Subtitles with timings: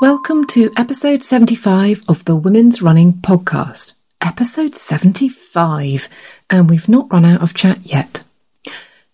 [0.00, 3.92] Welcome to episode 75 of the Women's Running Podcast.
[4.22, 6.08] Episode 75,
[6.48, 8.24] and we've not run out of chat yet.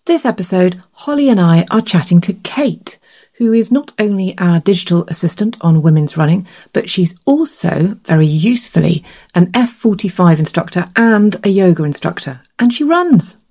[0.05, 2.99] This episode, Holly and I are chatting to Kate,
[3.33, 9.03] who is not only our digital assistant on women's running, but she's also, very usefully,
[9.35, 13.41] an F45 instructor and a yoga instructor, and she runs.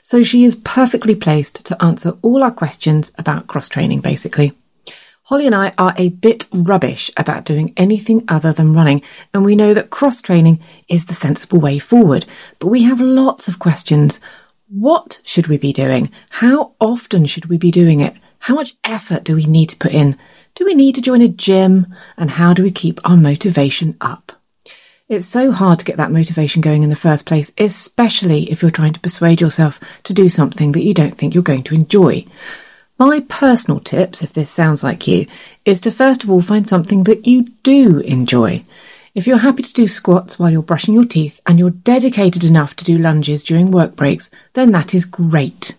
[0.00, 4.54] So she is perfectly placed to answer all our questions about cross training, basically.
[5.28, 9.02] Holly and I are a bit rubbish about doing anything other than running,
[9.34, 12.24] and we know that cross training is the sensible way forward.
[12.60, 14.20] But we have lots of questions.
[14.68, 16.12] What should we be doing?
[16.30, 18.14] How often should we be doing it?
[18.38, 20.16] How much effort do we need to put in?
[20.54, 21.92] Do we need to join a gym?
[22.16, 24.30] And how do we keep our motivation up?
[25.08, 28.70] It's so hard to get that motivation going in the first place, especially if you're
[28.70, 32.24] trying to persuade yourself to do something that you don't think you're going to enjoy.
[32.98, 35.26] My personal tips, if this sounds like you,
[35.66, 38.64] is to first of all find something that you do enjoy.
[39.14, 42.74] If you're happy to do squats while you're brushing your teeth and you're dedicated enough
[42.76, 45.76] to do lunges during work breaks, then that is great.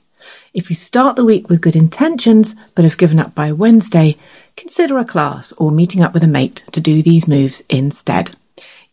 [0.53, 4.15] If you start the week with good intentions but have given up by Wednesday,
[4.55, 8.29] consider a class or meeting up with a mate to do these moves instead.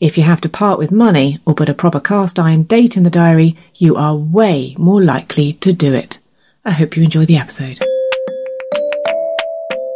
[0.00, 3.02] If you have to part with money or put a proper cast iron date in
[3.02, 6.20] the diary, you are way more likely to do it.
[6.64, 7.84] I hope you enjoy the episode.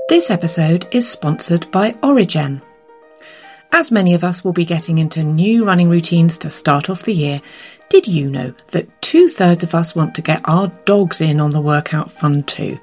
[0.08, 2.62] This episode is sponsored by Orijen.
[3.72, 7.12] As many of us will be getting into new running routines to start off the
[7.12, 7.42] year,
[7.90, 11.50] did you know that two thirds of us want to get our dogs in on
[11.50, 12.78] the workout fun too?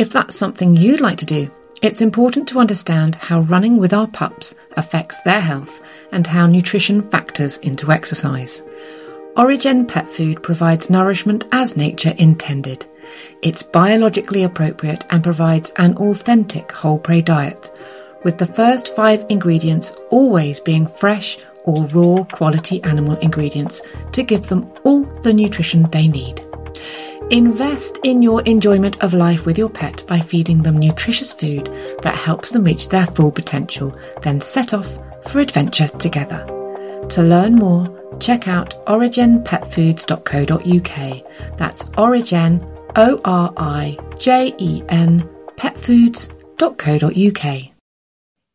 [0.00, 1.48] If that's something you'd like to do,
[1.82, 7.08] it's important to understand how running with our pups affects their health and how nutrition
[7.10, 8.60] factors into exercise.
[9.36, 12.84] Orijen Pet Food provides nourishment as nature intended.
[13.42, 17.70] It's biologically appropriate and provides an authentic whole prey diet,
[18.24, 23.82] with the first five ingredients always being fresh or raw quality animal ingredients
[24.12, 26.40] to give them all the nutrition they need.
[27.30, 31.66] Invest in your enjoyment of life with your pet by feeding them nutritious food
[32.02, 34.98] that helps them reach their full potential, then set off
[35.28, 36.44] for adventure together.
[37.10, 37.88] To learn more,
[38.18, 41.56] check out orijenpetfoods.co.uk.
[41.56, 47.72] That's Orijen O R I J E N petfoods.co.uk.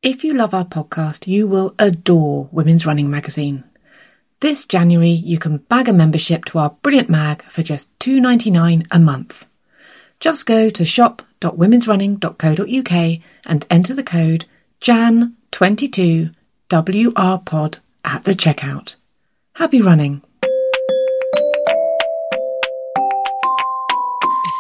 [0.02, 3.64] If you love our podcast, you will adore Women's Running Magazine.
[4.42, 9.00] This January, you can bag a membership to our brilliant mag for just $2.99 a
[9.00, 9.48] month.
[10.20, 14.46] Just go to shop.womensrunning.co.uk and enter the code
[14.82, 18.96] JAN22WRPOD at the checkout.
[19.54, 20.22] Happy running!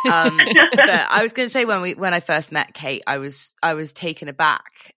[0.05, 0.37] Um,
[0.75, 3.53] but I was going to say when we when I first met Kate, I was
[3.61, 4.95] I was taken aback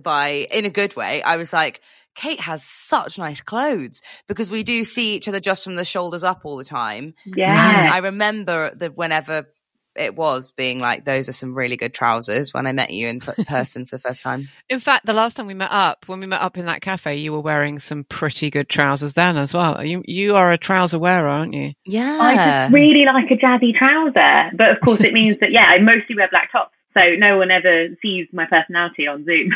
[0.00, 1.22] by in a good way.
[1.22, 1.80] I was like,
[2.14, 6.24] Kate has such nice clothes because we do see each other just from the shoulders
[6.24, 7.14] up all the time.
[7.24, 7.84] Yeah.
[7.84, 9.48] And I remember that whenever
[9.96, 13.20] it was being like, those are some really good trousers when I met you in
[13.48, 14.48] person for the first time.
[14.68, 17.16] In fact, the last time we met up, when we met up in that cafe,
[17.16, 19.84] you were wearing some pretty good trousers then as well.
[19.84, 21.72] You you are a trouser wearer, aren't you?
[21.86, 22.18] Yeah.
[22.20, 25.78] I just really like a jazzy trouser, but of course it means that yeah, I
[25.78, 29.50] mostly wear black tops, so no one ever sees my personality on Zoom.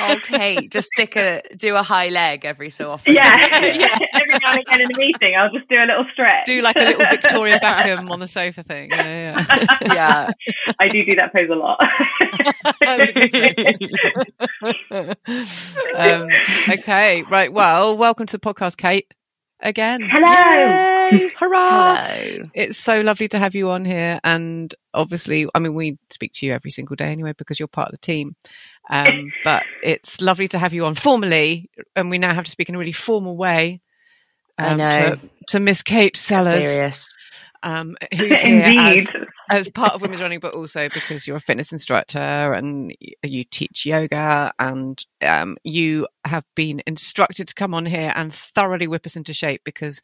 [0.10, 3.14] okay, just stick a do a high leg every so often.
[3.14, 3.36] yeah,
[3.74, 3.98] yeah.
[4.14, 6.46] Every now and again in a meeting, I'll just do a little stretch.
[6.46, 8.90] Do like a little Victoria Beckham on the sofa thing.
[8.90, 9.90] Yeah, yeah.
[9.92, 10.30] yeah.
[10.78, 11.80] I do do that pose a lot.
[15.96, 16.28] um,
[16.78, 17.52] okay, right.
[17.52, 19.12] Well, welcome to the podcast, Kate.
[19.60, 20.00] Again.
[20.02, 20.30] Hello.
[20.30, 20.93] Yay,
[21.38, 21.96] hurrah.
[21.96, 22.44] Hello.
[22.54, 24.20] It's so lovely to have you on here.
[24.24, 27.88] And obviously, I mean, we speak to you every single day anyway because you're part
[27.88, 28.36] of the team.
[28.90, 31.70] Um, but it's lovely to have you on formally.
[31.96, 33.80] And we now have to speak in a really formal way.
[34.58, 35.14] I um, know.
[35.14, 37.08] To, to Miss Kate Sellers, Serious.
[37.62, 39.08] um, who's here Indeed.
[39.50, 43.44] as, as part of Women's Running, but also because you're a fitness instructor and you
[43.44, 49.06] teach yoga and um, you have been instructed to come on here and thoroughly whip
[49.06, 50.00] us into shape because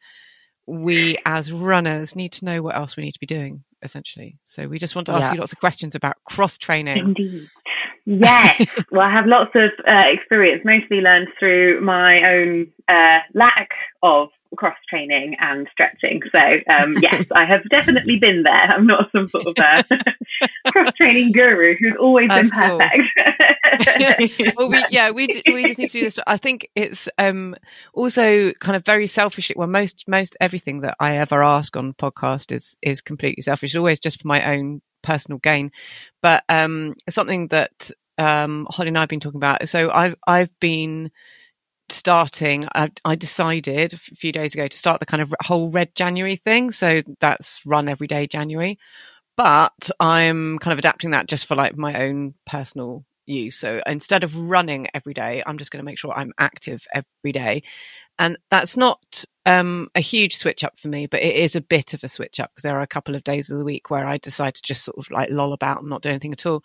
[0.67, 4.37] we as runners need to know what else we need to be doing essentially.
[4.45, 5.33] So we just want to ask Yeah.
[5.33, 6.97] you lots of questions about cross training.
[6.97, 7.49] Indeed.
[8.05, 8.67] Yes.
[8.91, 13.69] well, I have lots of uh, experience, mostly learned through my own uh, lack
[14.03, 16.21] of cross training and stretching.
[16.31, 18.53] So, um, yes, I have definitely been there.
[18.53, 19.83] I'm not some sort of uh,
[20.71, 22.79] cross training guru who's always been That's cool.
[22.79, 24.55] perfect.
[24.57, 26.19] well, we, yeah, we we just need to do this.
[26.25, 27.55] I think it's um
[27.93, 29.51] also kind of very selfish.
[29.55, 33.71] Well, most most everything that I ever ask on podcast is is completely selfish.
[33.71, 35.71] It's always just for my own personal gain.
[36.21, 39.67] But um, something that um Holly and I've been talking about.
[39.69, 41.11] So I've I've been
[41.89, 45.93] starting I, I decided a few days ago to start the kind of whole red
[45.93, 48.79] january thing so that's run every day january
[49.41, 54.23] but i'm kind of adapting that just for like my own personal use so instead
[54.23, 57.63] of running every day i'm just going to make sure i'm active every day
[58.19, 61.95] and that's not um, a huge switch up for me but it is a bit
[61.95, 64.05] of a switch up because there are a couple of days of the week where
[64.05, 66.61] i decide to just sort of like loll about and not do anything at all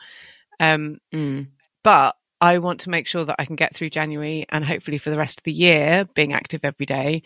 [0.61, 1.49] um, Mm.
[1.83, 5.09] but I want to make sure that I can get through January and hopefully for
[5.09, 7.23] the rest of the year being active every day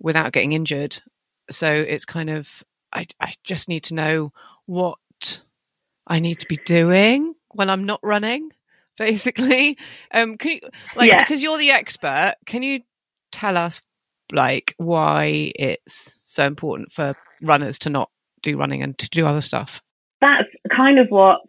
[0.00, 1.02] without getting injured.
[1.50, 2.48] So it's kind of
[2.90, 4.32] I I just need to know
[4.66, 4.98] what
[6.06, 8.50] I need to be doing when I'm not running,
[8.98, 9.78] basically.
[10.12, 10.60] Um can you
[10.96, 11.22] like Yeah.
[11.22, 12.80] because you're the expert, can you
[13.32, 13.80] tell us
[14.32, 18.10] like why it's so important for runners to not
[18.42, 19.80] do running and to do other stuff?
[20.20, 21.40] that's kind of what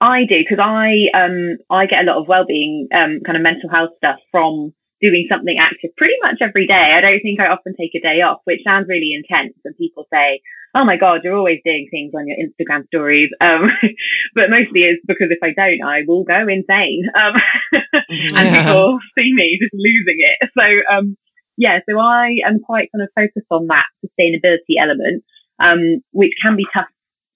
[0.00, 3.68] I do because I um I get a lot of well-being um kind of mental
[3.68, 6.94] health stuff from doing something active pretty much every day.
[6.96, 9.56] I don't think I often take a day off, which sounds really intense.
[9.64, 10.40] And people say,
[10.74, 13.68] "Oh my God, you're always doing things on your Instagram stories." Um,
[14.34, 17.04] but mostly it's because if I don't, I will go insane.
[17.14, 17.34] Um,
[18.36, 18.62] and Yeah.
[18.62, 20.38] people see me just losing it.
[20.56, 21.16] So um,
[21.56, 25.24] yeah, so I am quite kind of focused on that sustainability element,
[25.58, 26.88] um, which can be tough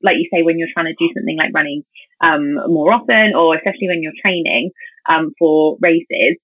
[0.03, 1.83] like you say, when you're trying to do something like running
[2.21, 4.71] um, more often, or especially when you're training
[5.09, 6.37] um, for races.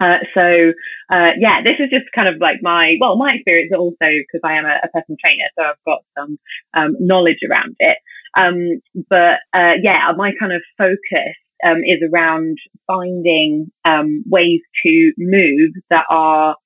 [0.00, 0.72] Uh, so
[1.10, 4.58] uh, yeah, this is just kind of like my well, my experience also because I
[4.58, 6.38] am a, a personal trainer, so I've got some
[6.76, 7.98] um, knowledge around it.
[8.36, 15.12] Um, but uh, yeah, my kind of focus um, is around finding um, ways to
[15.16, 16.56] move that are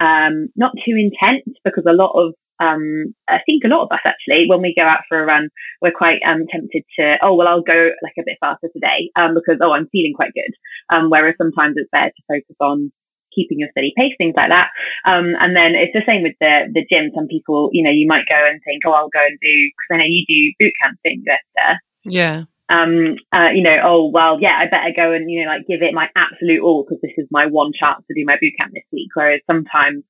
[0.00, 4.04] um, not too intense because a lot of um, I think a lot of us
[4.04, 5.48] actually, when we go out for a run,
[5.80, 9.32] we're quite um, tempted to, oh, well, I'll go like a bit faster today um,
[9.34, 10.52] because, oh, I'm feeling quite good.
[10.92, 12.92] Um, whereas sometimes it's better to focus on
[13.34, 14.68] keeping your steady pace, things like that.
[15.08, 17.10] Um, and then it's the same with the, the gym.
[17.14, 19.90] Some people, you know, you might go and think, oh, I'll go and do, because
[19.90, 21.80] I know you do boot camp, don't Esther?
[22.04, 22.44] Yeah.
[22.70, 25.82] um, uh, you know, oh, well, yeah, I better go and, you know, like give
[25.82, 28.72] it my absolute all because this is my one chance to do my boot camp
[28.72, 29.10] this week.
[29.14, 30.04] Whereas sometimes,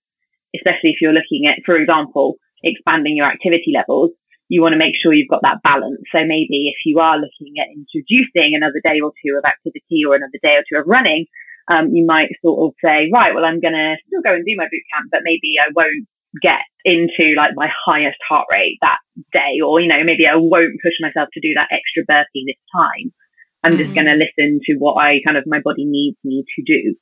[0.54, 4.10] especially if you're looking at, for example, expanding your activity levels,
[4.48, 6.02] you want to make sure you've got that balance.
[6.10, 10.18] So maybe if you are looking at introducing another day or two of activity or
[10.18, 11.26] another day or two of running,
[11.70, 14.58] um, you might sort of say, right, well, I'm going to still go and do
[14.58, 16.10] my boot camp, but maybe I won't
[16.42, 18.98] get into like my highest heart rate that
[19.32, 22.58] day, or, you know, maybe I won't push myself to do that extra burpee this
[22.74, 23.14] time.
[23.62, 24.02] I'm just Mhm.
[24.02, 26.96] going to listen to what I kind of, my body needs me to do.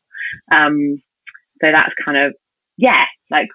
[0.53, 1.01] Um,
[1.61, 2.35] so that's kind of,
[2.79, 3.49] yeah, like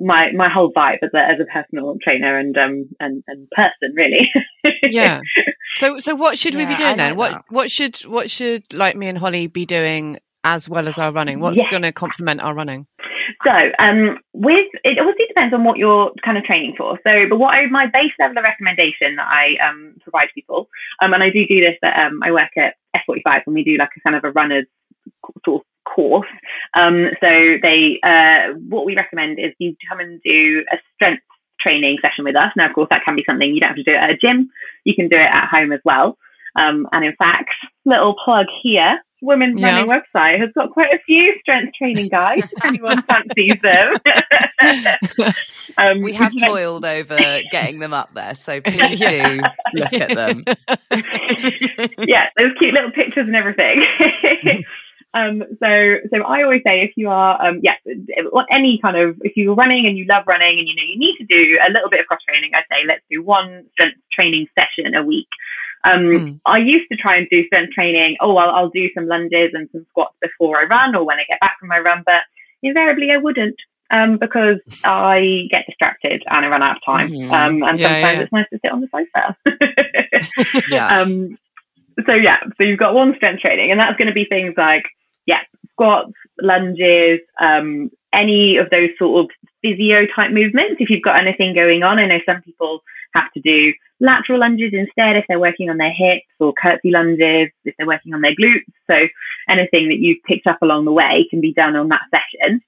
[0.00, 3.92] my, my whole vibe as a, as a personal trainer and, um, and, and person
[3.96, 4.30] really.
[4.84, 5.20] yeah.
[5.76, 7.10] So so what should we be doing I then?
[7.10, 7.44] like What that.
[7.48, 11.40] what should what should like me and Holly be doing as well as our running?
[11.40, 11.70] What's Yeah.
[11.70, 12.86] going to complement our running?
[13.44, 16.98] so, um, with it obviously depends on what you're kind of training for.
[17.04, 20.68] So, but what I, my base level of recommendation that I um, provide people,
[21.02, 23.76] um, and I do do this at um, I work at F45 and we do
[23.78, 24.66] like a kind of a runner's
[25.44, 26.28] sort of course.
[26.74, 27.28] Um, so
[27.62, 31.22] they, uh, what we recommend is you come and do a strength
[31.60, 32.52] training session with us.
[32.56, 34.16] Now, of course, that can be something you don't have to do it at a
[34.16, 34.50] gym.
[34.84, 36.16] You can do it at home as well.
[36.58, 37.50] Um, and in fact,
[37.84, 39.70] little plug here, Women's yeah.
[39.70, 45.34] Running website has got quite a few strength training guides if anyone fancies them.
[45.76, 47.16] um, we have toiled over
[47.50, 49.40] getting them up there, so please do
[49.74, 50.44] look at them.
[52.06, 53.82] yeah, those cute little pictures and everything.
[55.14, 55.70] Um, so,
[56.12, 57.80] so I always say if you are, um, yes,
[58.50, 61.16] any kind of, if you're running and you love running and you know you need
[61.16, 64.46] to do a little bit of cross training, I say let's do one strength training
[64.54, 65.28] session a week.
[65.84, 66.40] Um, mm.
[66.44, 68.16] I used to try and do strength training.
[68.20, 71.24] Oh, I'll, I'll do some lunges and some squats before I run or when I
[71.28, 72.22] get back from my run, but
[72.62, 73.56] invariably I wouldn't.
[73.90, 77.10] Um, because I get distracted and I run out of time.
[77.10, 77.32] Mm-hmm.
[77.32, 78.20] Um, and yeah, sometimes yeah.
[78.20, 80.64] it's nice to sit on the sofa.
[80.68, 81.00] yeah.
[81.02, 81.38] Um,
[82.06, 84.84] so yeah, so you've got one strength training and that's going to be things like,
[85.28, 89.30] yeah, squats, lunges, um, any of those sort of
[89.60, 90.80] physio type movements.
[90.80, 92.80] If you've got anything going on, I know some people
[93.14, 97.50] have to do lateral lunges instead if they're working on their hips or curtsy lunges
[97.64, 98.72] if they're working on their glutes.
[98.88, 98.96] So
[99.50, 102.62] anything that you've picked up along the way can be done on that session.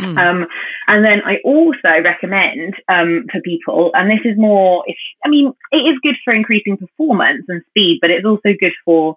[0.00, 0.18] Mm.
[0.18, 0.46] Um,
[0.88, 5.52] and then I also recommend um, for people, and this is more, if, I mean,
[5.70, 9.14] it is good for increasing performance and speed, but it's also good for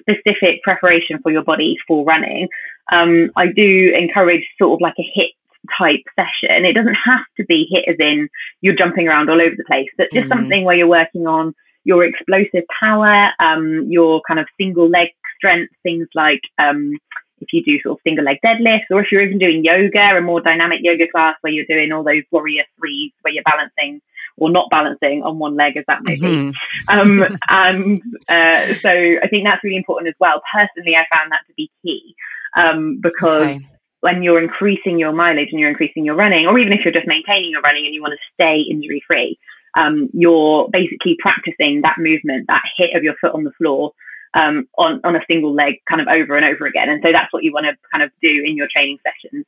[0.00, 2.48] specific preparation for your body for running.
[2.92, 5.32] Um, I do encourage sort of like a HIIT
[5.78, 6.64] type session.
[6.64, 8.28] It doesn't have to be HIIT as in
[8.60, 11.54] you're jumping around all over the place, but just mm something where you're working on
[11.84, 16.98] your explosive power, um, your kind of single leg strength, things like um,
[17.40, 20.20] if you do sort of single leg deadlifts, or if you're even doing yoga, a
[20.20, 24.00] more dynamic yoga class where you're doing all those warrior threes where you're balancing
[24.36, 26.50] or not balancing on one leg as that may mm-hmm.
[26.50, 26.56] be.
[26.88, 30.42] Um, and uh, so I think that's really important as well.
[30.52, 32.14] Personally, I found that to be key
[32.56, 33.56] um, because.
[33.56, 33.60] Okay
[34.04, 37.06] when you're increasing your mileage and you're increasing your running, or even if you're just
[37.06, 39.38] maintaining your running and you want to stay injury free,
[39.78, 43.92] um, you're basically practicing that movement, that hit of your foot on the floor
[44.34, 46.90] um, on, on a single leg kind of over and over again.
[46.90, 49.46] And so that's what you want to kind of do in your training sessions.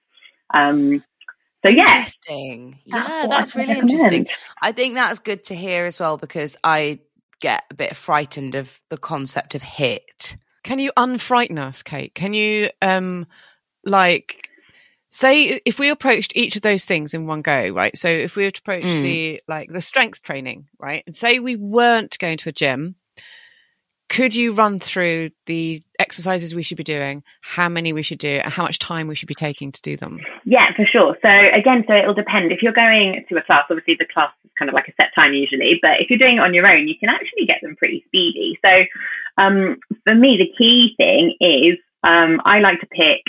[0.55, 1.05] Um,
[1.64, 1.98] so yeah.
[1.98, 2.78] Interesting.
[2.84, 4.26] Yeah, that's really interesting.
[4.62, 7.00] I think that's good to hear as well because I
[7.40, 10.36] get a bit frightened of the concept of HIIT.
[10.64, 12.14] Can you unfrighten us, Kate?
[12.14, 13.26] Can you um
[13.84, 14.48] like
[15.16, 18.44] say if we approached each of those things in one go right so if we
[18.44, 19.02] were to approach mm.
[19.02, 22.96] the like the strength training right and say we weren't going to a gym
[24.08, 28.40] could you run through the exercises we should be doing how many we should do
[28.42, 31.28] and how much time we should be taking to do them yeah for sure so
[31.28, 34.68] again so it'll depend if you're going to a class obviously the class is kind
[34.68, 36.94] of like a set time usually but if you're doing it on your own you
[36.98, 38.84] can actually get them pretty speedy so
[39.38, 43.22] um, for me the key thing is um, i like to pick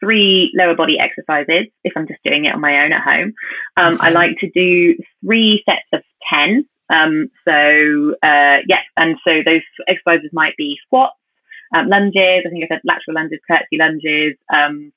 [0.00, 3.34] three lower body exercises if I'm just doing it on my own at home.
[3.76, 4.06] Um, okay.
[4.06, 6.66] I like to do three sets of 10.
[6.90, 11.16] Um, so, uh, yeah, and so those exercises might be squats,
[11.74, 14.92] um, lunges, I think I said lateral lunges, curtsy lunges, um,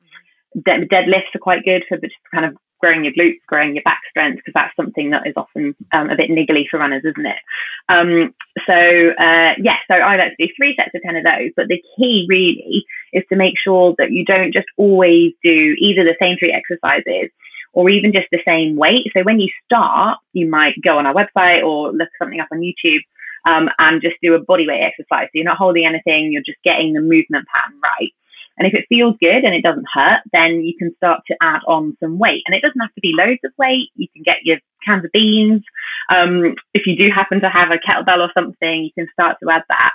[0.53, 4.01] de- deadlifts are quite good for just kind of growing your glutes, growing your back
[4.09, 7.41] strength, because that's something that is often um, a bit niggly for runners, isn't it?
[7.89, 8.33] Um,
[8.67, 8.73] so,
[9.17, 11.51] uh, yeah, so I like to do three sets of 10 of those.
[11.55, 16.03] But the key really is to make sure that you don't just always do either
[16.03, 17.31] the same three exercises
[17.77, 19.05] or even just the same weight.
[19.13, 22.65] So when you start, you might go on our website or look something up on
[22.65, 23.05] YouTube.
[23.45, 25.27] Um, and just do a body weight exercise.
[25.27, 28.11] So you're not holding anything, you're just getting the movement pattern right.
[28.57, 31.61] And if it feels good and it doesn't hurt, then you can start to add
[31.65, 32.43] on some weight.
[32.45, 33.87] And it doesn't have to be loads of weight.
[33.95, 35.61] You can get your cans of beans.
[36.09, 39.49] Um, if you do happen to have a kettlebell or something, you can start to
[39.49, 39.91] add that.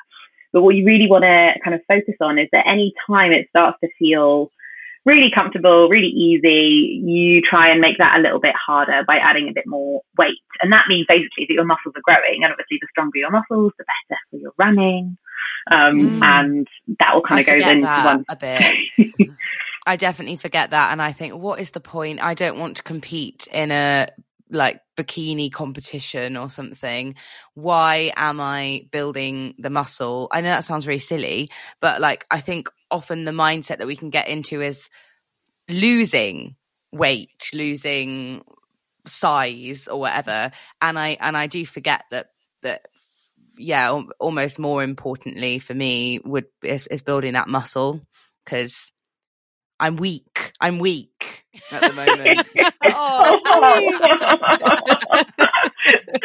[0.52, 3.48] But what you really want to kind of focus on is that any time it
[3.50, 4.50] starts to feel
[5.04, 9.48] really comfortable, really easy, you try and make that a little bit harder by adding
[9.48, 10.38] a bit more weight.
[10.60, 12.44] And that means basically that your muscles are growing.
[12.44, 15.16] And obviously, the stronger your muscles, the better for your running.
[15.70, 16.22] Um, mm.
[16.22, 16.68] And
[16.98, 18.24] that all kind of goes into one.
[18.28, 19.28] A bit.
[19.86, 20.92] I definitely forget that.
[20.92, 22.22] And I think, what is the point?
[22.22, 24.08] I don't want to compete in a
[24.52, 27.14] like bikini competition or something.
[27.54, 30.28] Why am I building the muscle?
[30.30, 33.96] I know that sounds very silly, but like, I think often the mindset that we
[33.96, 34.88] can get into is
[35.68, 36.56] losing
[36.92, 38.44] weight, losing
[39.06, 40.50] size or whatever.
[40.80, 42.28] And I, and I do forget that,
[42.62, 42.88] that
[43.56, 48.00] yeah, almost more importantly for me would is, is building that muscle
[48.44, 48.92] because
[49.78, 50.52] I'm weak.
[50.60, 51.44] I'm weak.
[51.70, 52.46] At the moment.
[52.84, 53.40] Oh,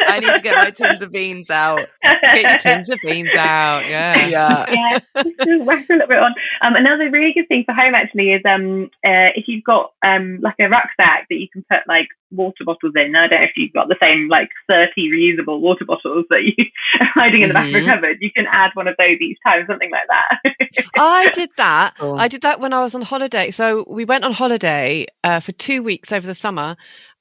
[0.06, 1.88] I need to get my tins of beans out.
[2.32, 3.88] Get your tins of beans out.
[3.88, 4.26] Yeah.
[4.28, 4.66] Yeah.
[4.70, 6.34] yeah, just whack a little bit on.
[6.62, 10.38] Um, another really good thing for home actually is um, uh, if you've got um,
[10.42, 13.16] like a rucksack that you can put like water bottles in.
[13.16, 16.64] I don't know if you've got the same like 30 reusable water bottles that you
[17.00, 17.86] are hiding in the back of a Mhm.
[17.86, 18.18] cupboard.
[18.20, 20.84] You can add one of those each time, something like that.
[20.96, 21.94] I did that.
[21.98, 22.18] Cool.
[22.18, 23.50] I did that when I was on holiday.
[23.50, 26.76] So we went on holiday uh, for two weeks over the summer,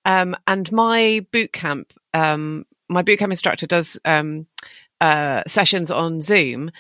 [0.06, 4.48] um, and my boot camp, um, my boot camp instructor does um,
[5.02, 6.72] uh, sessions on Zoom.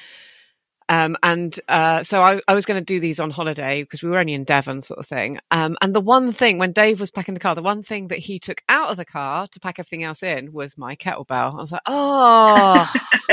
[0.89, 4.09] Um, and uh, so I, I was going to do these on holiday because we
[4.09, 5.39] were only in Devon, sort of thing.
[5.51, 8.19] Um, and the one thing when Dave was packing the car, the one thing that
[8.19, 11.53] he took out of the car to pack everything else in was my kettlebell.
[11.53, 12.91] I was like, oh,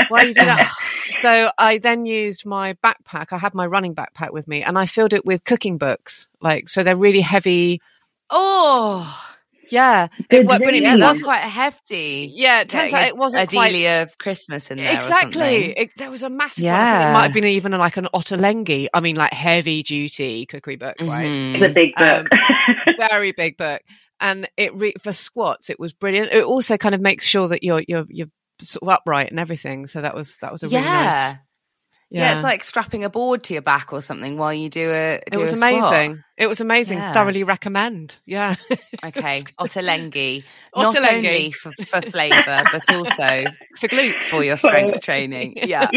[0.09, 0.73] why you do that?
[1.21, 3.27] so I then used my backpack.
[3.31, 6.27] I had my running backpack with me, and I filled it with cooking books.
[6.41, 7.81] Like, so they're really heavy.
[8.29, 9.34] Oh,
[9.69, 11.01] Yeah, it, wa- but it, yeah, read.
[11.01, 11.25] wasn't.
[11.25, 12.31] quite hefty.
[12.33, 14.95] Yeah, it turns out it wasn't quite Adelia of Christmas in there.
[14.95, 15.31] Exactly.
[15.31, 15.73] something.
[15.77, 16.63] It, there was a massive.
[16.63, 16.65] one.
[16.65, 17.09] Yeah.
[17.09, 18.87] it might have been even like an Ottolenghi.
[18.93, 21.27] I mean, like heavy duty cookery book, right?
[21.27, 21.55] Mhm.
[21.55, 22.27] it's a big book.
[23.09, 23.81] Very big book,
[24.19, 26.31] and it re- for squats it was brilliant.
[26.31, 28.27] It also kind of makes sure that you're you're you're
[28.61, 29.85] sort of upright and everything.
[29.87, 31.33] So that was that was a really Yeah.
[31.33, 31.35] nice.
[32.11, 32.35] Yeah.
[32.35, 35.19] it's like strapping a board to your back or something while you do a.
[35.25, 35.73] it was a squat.
[35.73, 36.23] amazing.
[36.37, 36.99] It was amazing.
[36.99, 37.13] Yeah.
[37.13, 38.17] Thoroughly recommend.
[38.25, 38.55] Yeah.
[39.03, 40.43] Okay, Ottolenghi,
[40.75, 43.43] not only for, for flavour but also
[43.79, 44.23] for glutes.
[44.23, 45.53] for your strength training.
[45.57, 45.87] Yeah.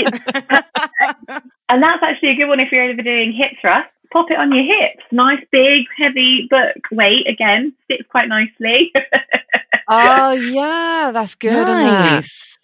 [1.69, 3.89] and that's actually a good one if you're ever doing hip thrust.
[4.13, 5.03] Pop it on your hips.
[5.13, 6.77] Nice, big, heavy book.
[6.91, 8.93] Weight again sits quite nicely.
[9.89, 11.53] Oh yeah, that's good.
[11.53, 11.91] isn't it?
[11.91, 12.58] nice.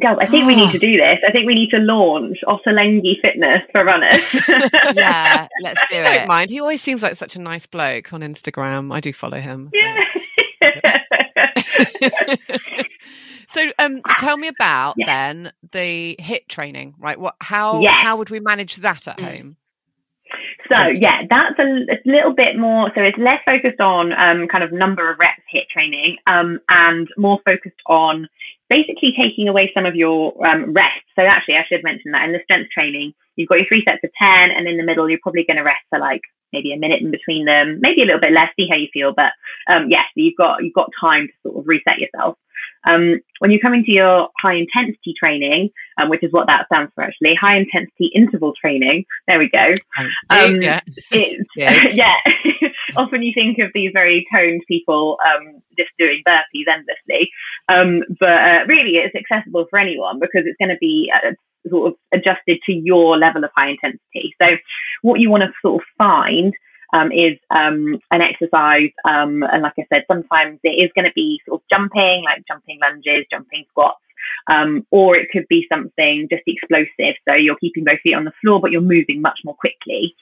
[0.00, 0.56] Girls, I think we Ah.
[0.66, 1.18] need to do this.
[1.26, 4.20] I think we need to launch Ottolenghi Fitness for runners.
[4.94, 6.28] Yeah, let's do I don't it.
[6.28, 6.50] mind.
[6.50, 8.92] He always seems like such a nice bloke on Instagram.
[8.94, 9.70] I do follow him.
[9.72, 9.94] yeah.
[13.48, 15.06] so um tell me about Yeah.
[15.06, 17.18] then the HIIT training, right?
[17.18, 17.92] What how Yeah.
[17.94, 19.24] how would we manage that at Mm.
[19.24, 19.56] home?
[20.70, 22.90] So yeah, that's a, a little bit more.
[22.94, 27.08] So it's less focused on um, kind of number of reps HIIT training, um, and
[27.16, 28.28] more focused on
[28.68, 31.04] basically taking away some of your um, rest.
[31.16, 34.04] So actually, I should mention that in the strength training, you've got your three sets
[34.04, 36.78] of ten, and in the middle, you're probably going to rest for like maybe a
[36.78, 38.48] minute in between them, maybe a little bit less.
[38.56, 39.32] See how you feel, but
[39.70, 42.36] um, yes, you've got you've got time to sort of reset yourself.
[42.86, 46.92] Um, when you come into your high intensity training, um, which is what that stands
[46.94, 49.04] for actually, high intensity interval training.
[49.26, 49.74] There we go.
[50.30, 50.80] Um, yeah.
[51.10, 51.48] It's
[51.96, 52.14] yeah.
[52.96, 57.30] Often you think of these very toned people um, just doing burpees endlessly,
[57.68, 61.32] um, but uh, really it's accessible for anyone because it's going to be uh,
[61.68, 64.34] sort of adjusted to your level of high intensity.
[64.40, 64.56] So
[65.02, 66.54] what you want to sort of find
[66.92, 71.12] um, is um, an exercise, um, and like I said, sometimes it is going to
[71.14, 74.00] be sort of jumping, like jumping lunges, jumping squats.
[74.50, 77.14] Um, or it could be something just explosive.
[77.26, 80.14] So you're keeping both feet on the floor, but you're moving much more quickly.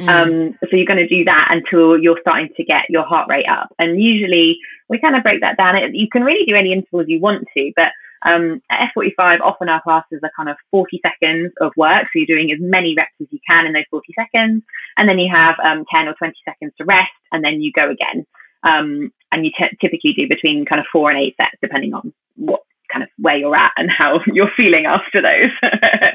[0.00, 0.08] Mm.
[0.08, 3.48] Um, so you're going to do that until you're starting to get your heart rate
[3.48, 3.68] up.
[3.78, 4.58] And usually
[4.88, 5.76] we kind of break that down.
[5.76, 9.68] It, you can really do any intervals you want to, but um, at F45, often
[9.68, 12.04] our classes are kind of 40 seconds of work.
[12.04, 14.62] So you're doing as many reps as you can in those 40 seconds.
[14.96, 17.90] And then you have um, 10 or 20 seconds to rest, and then you go
[17.90, 18.26] again.
[18.62, 22.12] Um, and you t- typically do between kind of four and eight sets, depending on
[22.36, 22.60] what
[22.92, 25.50] kind of where you're at and how you're feeling after those.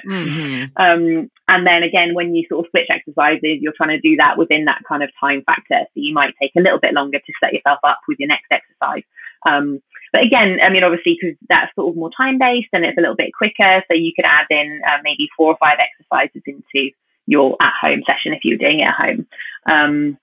[0.05, 0.69] Mhm.
[0.77, 4.38] Um, and then again, when you sort of switch exercises, you're trying to do that
[4.38, 5.81] within that kind of time factor.
[5.81, 8.45] So you might take a little bit longer to set yourself up with your next
[8.51, 9.01] exercise.
[9.47, 12.97] Um, but again, I mean, obviously, because that's sort of more time based and it's
[12.97, 13.83] a little bit quicker.
[13.88, 16.91] So you could add in uh, maybe four or five exercises into
[17.27, 19.27] your at home session if you're doing it at home.
[19.65, 20.17] Um,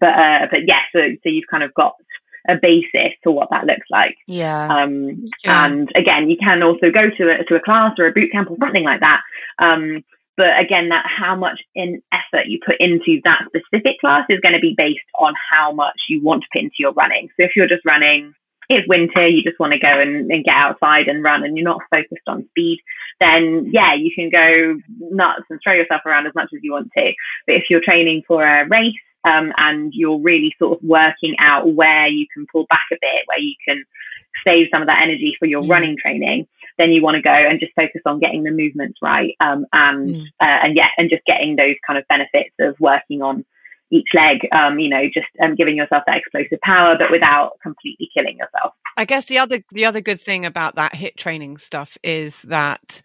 [0.00, 1.94] but, uh, but yeah, so, so you've kind of got
[2.48, 4.16] a basis to what that looks like.
[4.26, 4.68] Yeah.
[4.68, 5.64] Um, Yeah.
[5.64, 8.50] And again, you can also go to a, to a class or a boot camp
[8.50, 9.20] or something like that.
[9.58, 10.04] Um,
[10.36, 14.54] but again, that how much in effort you put into that specific class is going
[14.54, 17.28] to be based on how much you want to put into your running.
[17.36, 18.32] So if you're just running,
[18.68, 21.64] it's winter, you just want to go and, and get outside and run and you're
[21.64, 22.78] not focused on speed,
[23.20, 26.90] then yeah, you can go nuts and throw yourself around as much as you want
[26.96, 27.12] to.
[27.46, 31.74] But if you're training for a race, um, and you're really sort of working out
[31.74, 33.84] where you can pull back a bit, where you can
[34.44, 35.68] save some of that energy for your Mm.
[35.68, 36.46] running training,
[36.78, 40.14] then you want to go and just focus on getting the movements right, um, and
[40.16, 40.26] Mm.
[40.40, 43.44] uh, and yeah, and just getting those kind of benefits of working on
[43.90, 48.08] each leg, um, you know, just um, giving yourself that explosive power, but without completely
[48.14, 48.72] killing yourself.
[48.96, 53.02] I guess the other the other good thing about that HIIT training stuff is that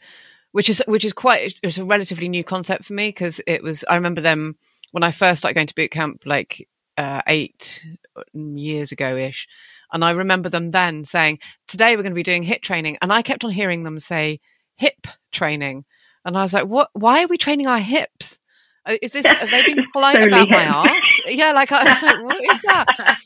[0.53, 3.83] which is which is quite it's a relatively new concept for me because it was
[3.89, 4.55] I remember them
[4.97, 7.85] when I first started going to boot camp like uh, eight
[8.33, 9.47] years ago ish.
[9.93, 12.97] And I remember them then saying, Today we're going to be doing HIIT training.
[12.99, 14.39] And I kept on hearing them say
[14.75, 15.85] hip training.
[16.25, 16.89] And I was like, What?
[16.93, 18.39] Why are we training our hips?
[18.87, 21.19] Uh, is this, are they being polite about my ass?
[21.27, 23.17] Yeah, like I was like, What is that?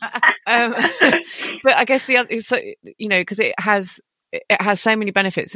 [0.48, 1.22] um,
[1.64, 2.60] but I guess the other, so,
[2.98, 4.02] you know, because it has,
[4.34, 5.56] it has so many benefits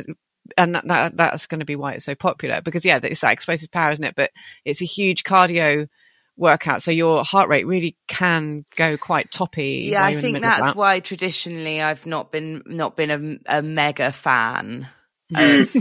[0.58, 3.34] and that, that, that's going to be why it's so popular because yeah it's that
[3.34, 4.30] explosive power isn't it but
[4.64, 5.88] it's a huge cardio
[6.38, 10.76] workout so your heart rate really can go quite toppy yeah i think that's that.
[10.76, 14.88] why traditionally i've not been not been a, a mega fan
[15.36, 15.74] of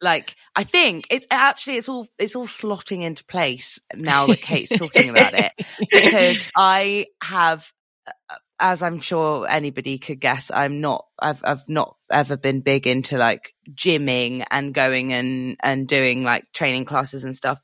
[0.00, 4.76] like i think it's actually it's all it's all slotting into place now that kate's
[4.76, 5.52] talking about it.
[5.90, 7.70] Because i have
[8.06, 12.86] uh, as i'm sure anybody could guess i'm not i've i've not ever been big
[12.86, 17.58] into like gymming and going and and doing like training classes and stuff.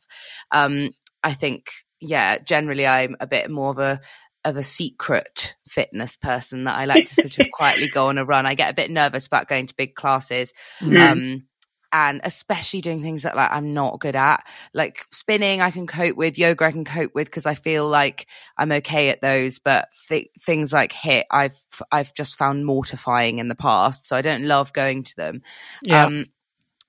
[0.51, 0.91] Um
[1.23, 1.67] i think
[2.01, 4.01] yeah, generally I'm a bit more of a
[4.45, 8.25] of a secret fitness person that I like to sort of quietly go on a
[8.25, 8.47] run.
[8.47, 10.53] I get a bit nervous about going to big classes.
[10.81, 10.97] Mm-hmm.
[10.97, 11.45] Um,
[11.93, 16.17] and especially doing things that like I'm not good at, like spinning, I can cope
[16.17, 19.59] with, yoga, I can cope with because I feel like I'm okay at those.
[19.59, 21.59] But th- things like HIIT, I've
[21.91, 25.43] I've just found mortifying in the past, so I don't love going to them.
[25.83, 26.07] Yeah.
[26.07, 26.27] Um,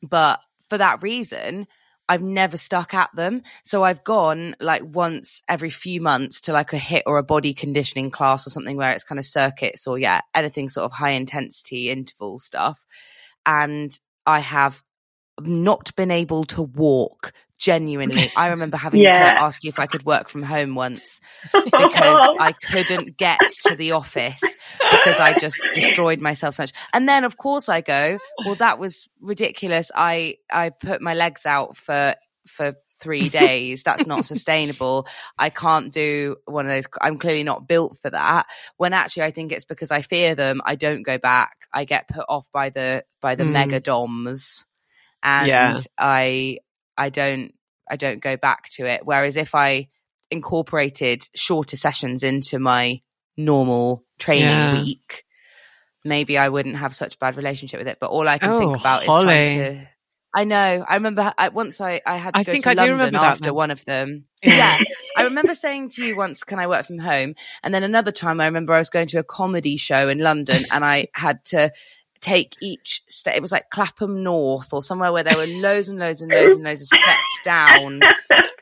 [0.03, 1.67] but for that reason,
[2.11, 3.41] I've never stuck at them.
[3.63, 7.53] So I've gone like once every few months to like a HIIT or a body
[7.53, 11.11] conditioning class or something where it's kind of circuits or yeah, anything sort of high
[11.11, 12.85] intensity interval stuff.
[13.45, 14.83] And I have
[15.39, 18.31] not been able to walk genuinely.
[18.35, 19.35] I remember having yeah.
[19.35, 21.21] to ask you if I could work from home once
[21.53, 26.73] because I couldn't get to the office because I just destroyed myself so much.
[26.91, 29.91] And then of course I go, well that was ridiculous.
[29.95, 32.15] I I put my legs out for
[32.47, 33.83] for three days.
[33.83, 35.07] That's not sustainable.
[35.37, 36.85] I can't do one of those.
[36.99, 38.47] I'm clearly not built for that.
[38.77, 40.61] When actually, I think it's because I fear them.
[40.65, 41.55] I don't go back.
[41.71, 43.51] I get put off by the by the mm.
[43.51, 44.65] mega doms,
[45.21, 45.77] and yeah.
[45.97, 46.57] I
[47.01, 47.53] I don't
[47.89, 49.01] I don't go back to it.
[49.03, 49.89] Whereas if I
[50.29, 53.01] incorporated shorter sessions into my
[53.35, 54.81] normal training yeah.
[54.81, 55.25] week,
[56.05, 57.97] maybe I wouldn't have such a bad relationship with it.
[57.99, 59.33] But all I can oh, think about Holly.
[59.35, 59.87] is trying to.
[60.33, 60.85] I know.
[60.87, 63.71] I remember I, once I, I had to I go to I London after one
[63.71, 64.25] of them.
[64.43, 64.77] yeah.
[65.17, 67.33] I remember saying to you once, can I work from home?
[67.63, 70.63] And then another time I remember I was going to a comedy show in London
[70.71, 71.71] and I had to
[72.21, 73.35] take each step.
[73.35, 76.53] It was like Clapham North or somewhere where there were loads and loads and loads
[76.53, 77.99] and loads of steps down.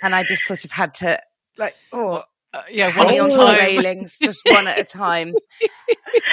[0.01, 1.19] And I just sort of had to
[1.57, 5.35] like, oh, uh, yeah, hanging onto the railings, just one at a time.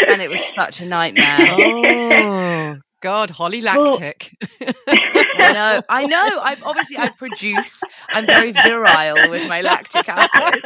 [0.09, 1.57] and it was such a nightmare.
[2.77, 4.33] Oh, God, Holly lactic.
[4.61, 6.41] I know, I know.
[6.43, 7.83] I'm obviously I produce.
[8.09, 10.63] I'm very virile with my lactic acid.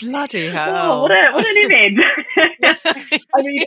[0.00, 0.76] Bloody hell!
[0.76, 1.98] Oh, what, a, what an image.
[3.34, 3.64] I mean,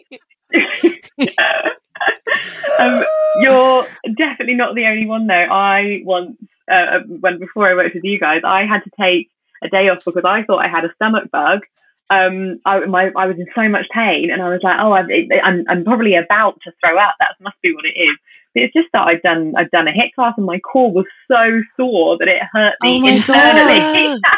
[2.79, 3.03] um,
[3.41, 5.33] you're definitely not the only one, though.
[5.33, 6.37] I once,
[6.71, 9.31] uh, when before I worked with you guys, I had to take
[9.63, 11.61] a day off because I thought I had a stomach bug.
[12.11, 15.01] Um, I, my, I was in so much pain, and I was like, "Oh, i
[15.47, 17.15] am I'm probably about to throw up.
[17.19, 18.15] That must be what it is."
[18.53, 21.05] But it's just that I'd done I'd done a HIIT class, and my core was
[21.27, 24.21] so sore that it hurt me oh internally.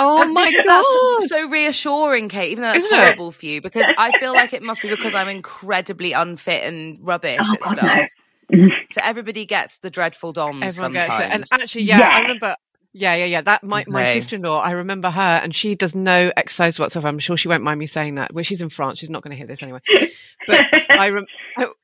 [0.00, 2.52] Oh my god, that's so reassuring, Kate.
[2.52, 3.34] Even though that's Isn't horrible it?
[3.34, 7.38] for you, because I feel like it must be because I'm incredibly unfit and rubbish
[7.42, 8.08] oh, at god, stuff.
[8.50, 8.68] No.
[8.90, 11.50] so everybody gets the dreadful DOMs Everyone sometimes.
[11.52, 12.56] And actually, yeah, yeah, I remember
[12.92, 13.40] yeah, yeah, yeah.
[13.42, 17.06] That my, my sister in law, I remember her, and she does no exercise whatsoever.
[17.06, 18.34] I'm sure she won't mind me saying that.
[18.34, 18.98] Well, she's in France.
[18.98, 19.80] She's not going to hear this anyway.
[20.46, 21.26] But I rem-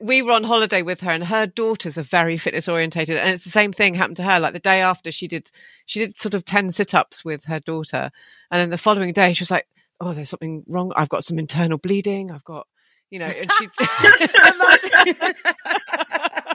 [0.01, 3.45] we were on holiday with her, and her daughters are very fitness orientated, and it's
[3.45, 4.41] the same thing happened to her.
[4.41, 5.49] Like the day after, she did
[5.85, 8.11] she did sort of ten sit ups with her daughter,
[8.51, 9.69] and then the following day, she was like,
[10.01, 10.93] "Oh, there's something wrong.
[10.97, 12.33] I've got some internal bleeding.
[12.33, 12.67] I've got."
[13.11, 13.69] You know, and she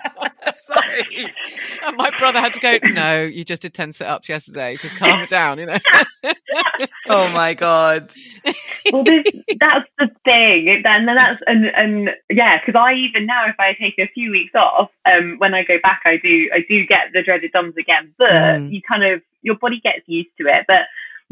[0.55, 1.33] Sorry.
[1.83, 4.75] And my brother had to go, no, you just did 10 sit ups yesterday.
[4.77, 5.77] Just calm it down, you know?
[7.09, 8.13] oh my God.
[8.91, 9.23] well, this,
[9.59, 10.81] that's the thing.
[10.83, 14.55] And that's, and, and yeah, because I even now, if I take a few weeks
[14.55, 18.13] off, um, when I go back, I do, I do get the dreaded DOMs again,
[18.17, 18.71] but mm.
[18.71, 20.65] you kind of, your body gets used to it.
[20.67, 20.87] But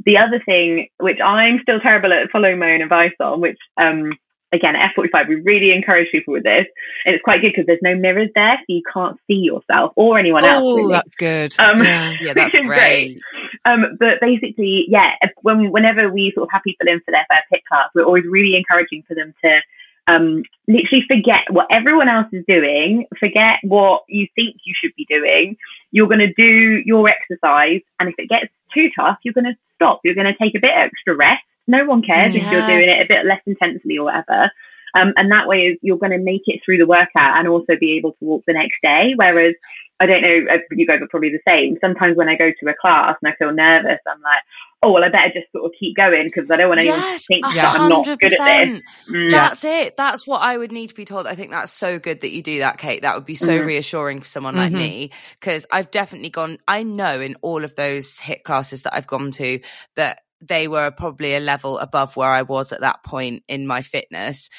[0.05, 4.13] the other thing, which I'm still terrible at following my own advice on, which, um,
[4.51, 6.65] again, at F45, we really encourage people with this.
[7.05, 10.17] And it's quite good because there's no mirrors there, so you can't see yourself or
[10.17, 10.63] anyone else.
[10.63, 10.93] Oh, really.
[10.93, 11.55] that's good.
[11.59, 12.13] Um, yeah.
[12.21, 12.65] yeah, that's great.
[12.65, 13.21] great.
[13.65, 17.47] Um, but basically, yeah, when, whenever we sort of have people in for their first
[17.53, 19.59] HIIT class, we're always really encouraging for them to
[20.07, 25.05] um, literally forget what everyone else is doing, forget what you think you should be
[25.07, 25.57] doing.
[25.91, 29.57] You're going to do your exercise, and if it gets too tough, you're going to
[29.75, 30.01] stop.
[30.03, 31.43] You're going to take a bit extra rest.
[31.69, 34.51] No one cares if you're doing it a bit less intensely or whatever.
[34.95, 37.95] Um, and that way you're going to make it through the workout and also be
[37.97, 39.13] able to walk the next day.
[39.15, 39.53] Whereas
[39.99, 41.77] I don't know, uh, you guys are probably the same.
[41.79, 44.41] Sometimes when I go to a class and I feel nervous, I'm like,
[44.81, 47.27] oh, well, I better just sort of keep going because I don't want anyone Yes,
[47.27, 48.75] to think that I'm not good at 100%.
[48.75, 48.81] this.
[49.13, 49.31] Mm.
[49.31, 49.97] That's it.
[49.97, 51.27] That's what I would need to be told.
[51.27, 53.01] I think that's so good that you do that, Kate.
[53.01, 53.65] That would be so Mhm.
[53.65, 54.77] reassuring for someone like Mhm.
[54.77, 56.59] me because I've definitely gone.
[56.67, 59.59] I know in all of those HIIT classes that I've gone to
[59.97, 63.81] that they were probably a level above where I was at that point in my
[63.81, 64.49] fitness.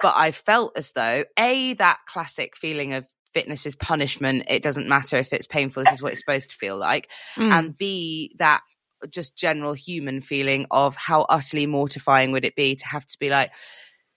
[0.00, 4.44] But I felt as though a that classic feeling of fitness is punishment.
[4.48, 5.84] It doesn't matter if it's painful.
[5.84, 7.52] This is what it's supposed to feel like Mm.
[7.52, 8.62] and B that
[9.10, 13.28] just general human feeling of how utterly mortifying would it be to have to be
[13.30, 13.52] like,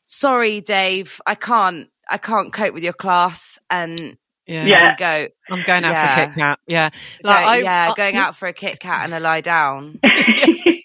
[0.03, 4.65] sorry, Dave, I can't, I can't cope with your class, and, yeah.
[4.65, 4.95] Yeah.
[4.95, 6.15] go, I'm going out Yeah.
[6.15, 6.59] for a Kit Kat.
[6.67, 6.89] Yeah.
[7.23, 9.99] go- Like, I- yeah, I- going out for a Kit Kat and a lie down.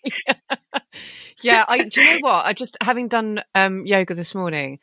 [1.46, 2.46] yeah, I do you know what?
[2.46, 4.78] I just having done um yoga this morning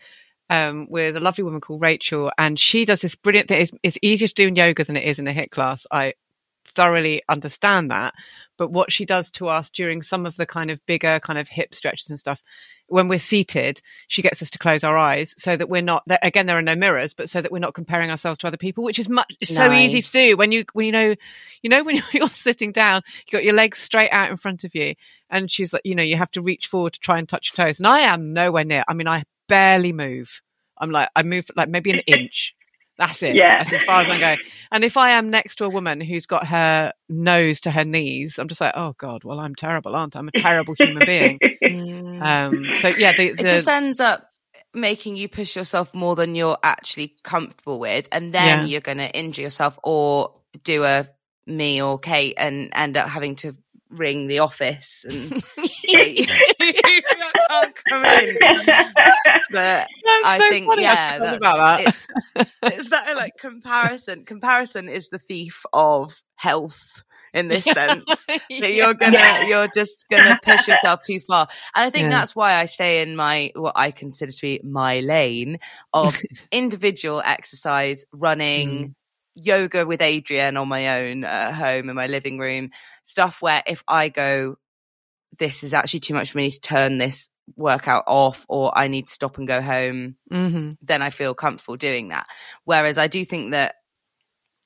[0.49, 3.62] um with a lovely woman called Rachel and she does this brilliant thing.
[3.62, 5.86] It's, it's easier to do in yoga than it is in a HIIT class.
[5.91, 6.13] I
[6.76, 8.13] thoroughly understand that.
[8.58, 11.47] But what she does to us during some of the kind of bigger kind of
[11.47, 12.41] hip stretches and stuff,
[12.88, 16.19] when we're seated, she gets us to close our eyes so that we're not that
[16.24, 18.84] again there are no mirrors, but so that we're not comparing ourselves to other people,
[18.84, 21.15] which is much it's so easy to do when you when you know
[21.62, 24.76] you know when you're sitting down, you got your legs straight out in front of
[24.76, 24.96] you,
[25.30, 27.65] and she's like, you know, you have to reach forward to try and touch your
[27.65, 28.84] toes, and I am nowhere near.
[28.88, 30.41] I mean, I barely move.
[30.78, 32.56] I'm like I move like maybe an inch.
[32.97, 33.36] That's it.
[33.36, 33.58] Yeah.
[33.60, 34.38] That's as far as I'm going.
[34.71, 38.38] And if I am next to a woman who's got her nose to her knees,
[38.38, 40.19] I'm just like, oh god, well I'm terrible, aren't I?
[40.19, 41.39] I'm a terrible human being.
[41.63, 42.21] Mm.
[42.21, 44.29] Um, so yeah, the, it just ends up
[44.73, 48.65] making you push yourself more than you're actually comfortable with, and then Yeah.
[48.65, 51.08] you're going to injure yourself or do a
[51.47, 53.56] me or Kate and end up having to
[53.89, 55.41] ring the office and
[55.86, 56.25] say you
[56.73, 58.38] can't come in.
[59.51, 60.86] But That's I so think funny.
[60.86, 61.88] I yeah, forgot that's, about that.
[61.88, 62.07] It's,
[62.63, 64.25] it's that like comparison.
[64.25, 68.25] Comparison is the thief of health in this sense.
[68.25, 69.45] That you're gonna, Yeah.
[69.45, 72.09] you're just gonna push yourself too far, and I think Yeah.
[72.12, 75.59] that's why I stay in my what I consider to be my lane
[75.93, 76.17] of
[76.51, 78.69] individual exercise, running.
[78.89, 78.95] Mm.
[79.36, 82.69] Yoga with Adriene on my own at home in my living room,
[83.01, 84.57] stuff where if I go,
[85.38, 89.08] this is actually too much for me to turn this workout off, or I need
[89.08, 92.28] to stop and go home hmm then I feel comfortable doing that.
[92.65, 93.76] Whereas I do think that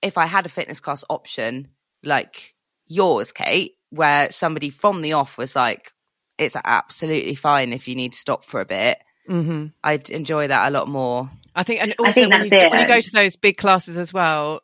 [0.02, 1.70] if I had a fitness class option
[2.04, 2.56] like
[2.88, 5.94] yours, Kate, where somebody from the off was like,
[6.38, 10.70] it's absolutely fine if you need to stop for a bit, hmm I'd enjoy that
[10.70, 11.30] a lot more.
[11.56, 13.98] I think, and I also think when, you, when you go to those big classes
[13.98, 14.62] as well,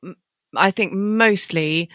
[0.56, 1.90] I think mostly,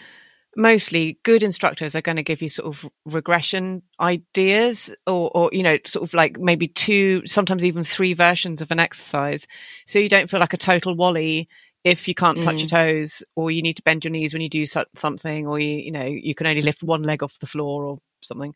[0.59, 5.63] mostly good instructors are going to give you sort of regression ideas, or, or you
[5.63, 9.47] know, sort of like maybe two, sometimes even three versions of an exercise,
[9.87, 11.47] so you don't feel like a total wally
[11.85, 12.59] if you can't touch Mm.
[12.59, 15.77] your toes, or you need to bend your knees when you do something, or you,
[15.77, 18.53] you know, you can only lift one leg off the floor or something.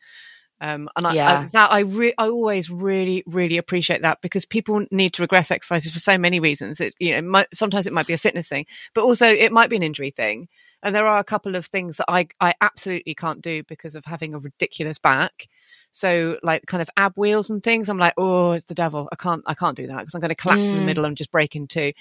[0.61, 1.39] Um, and I, Yeah.
[1.43, 5.51] I, that I, re- I always really, really appreciate that because people need to regress
[5.51, 6.79] exercises for so many reasons.
[6.79, 9.69] It, you know, might, sometimes it might be a fitness thing, but also it might
[9.69, 10.47] be an injury thing.
[10.83, 14.05] And there are a couple of things that I, I absolutely can't do because of
[14.05, 15.47] having a ridiculous back.
[15.91, 19.09] So like kind of ab wheels and things, I'm like, oh, it's the devil.
[19.11, 20.85] I can't, I can't do that because I'm going to collapse in the Mm.
[20.87, 21.93] middle and just break in two.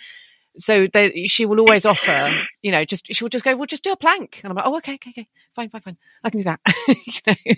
[0.59, 2.31] So they, she will always offer,
[2.63, 4.67] you know, just she will just go, well, just do a plank, and I'm like,
[4.67, 6.61] oh, okay, okay, okay, fine, fine, fine, I can do that.
[6.89, 7.55] you know?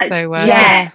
[0.00, 0.90] So uh, yeah.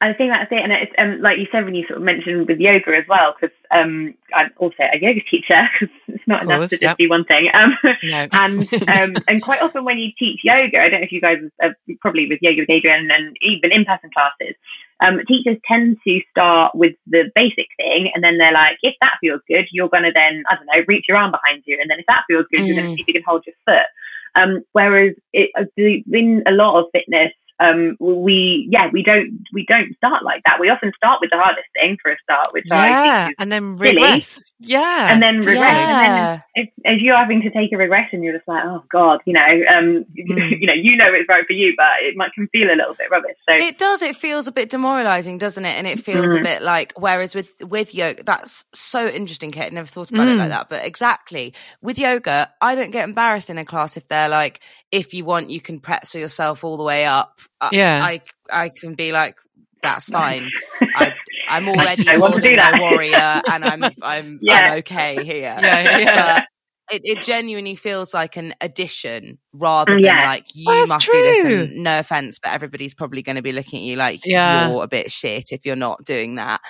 [0.00, 2.48] I think that's it, and it's um, like you said when you sort of mentioned
[2.48, 6.66] with yoga as well, because um, I'm also a yoga teacher because it's not enough
[6.66, 6.98] course, to just yep.
[6.98, 7.48] be one thing.
[7.54, 8.26] Um, no.
[8.32, 11.38] and um, and quite often when you teach yoga, I don't know if you guys
[11.60, 14.58] have probably with yoga with Adriene and even in person classes,
[14.98, 19.18] um, teachers tend to start with the basic thing, and then they're like, if that
[19.20, 21.88] feels good, you're going to then I don't know reach your arm behind you, and
[21.88, 22.96] then if that feels good, you're going to Mm.
[22.96, 23.86] see if you can hold your foot.
[24.34, 29.64] Um, whereas it, uh, in a lot of fitness, um, we yeah we don't we
[29.66, 30.58] don't start like that.
[30.60, 33.36] We often start with the hardest thing for a start, which I yeah, think is
[33.38, 34.52] and then regress.
[34.64, 35.58] Yeah, and then regress.
[35.76, 39.20] And then if, if you're having to take a regression, you're just like, oh god,
[39.26, 39.40] you know,
[39.76, 40.60] um, Mm.
[40.60, 42.94] you know, you know it's right for you, but it might can feel a little
[42.94, 43.36] bit rubbish.
[43.48, 44.00] So It does.
[44.02, 45.76] It feels a bit demoralizing, doesn't it?
[45.76, 46.42] And it feels a Mhm.
[46.44, 46.92] bit like.
[46.96, 49.66] Whereas with with yoga, that's so interesting, Kate.
[49.66, 50.38] I never thought about it Mm.
[50.38, 50.68] like that.
[50.70, 55.12] But exactly with yoga, I don't get embarrassed in a class if they're like, if
[55.14, 57.40] you want, you can pretzel yourself all the way up.
[57.60, 58.00] I- Yeah.
[58.02, 59.36] I I can be like,
[59.82, 60.48] that's fine.
[60.96, 61.12] I,
[61.56, 62.80] I'm already I want to do holding my that.
[62.80, 64.54] warrior, and I'm I'm Yeah.
[64.72, 65.56] I'm okay here.
[65.60, 66.36] Yeah, yeah, yeah.
[66.36, 66.48] But
[66.96, 70.26] it, it genuinely feels like an addition rather than Yeah.
[70.26, 71.44] like you Well, that's must do this.
[71.70, 74.68] And no offense, but everybody's probably going to be looking at you like Yeah.
[74.68, 76.60] you're a bit shit if you're not doing that.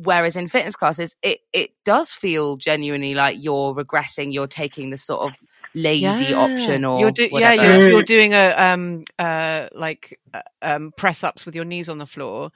[0.00, 4.32] Whereas in fitness classes, it it does feel genuinely like you're regressing.
[4.32, 5.36] You're taking the sort of
[5.74, 7.90] lazy option or you're do- yeah, you're, Mm.
[7.90, 12.06] you're doing a um uh like uh, um press ups with your knees on the
[12.06, 12.52] floor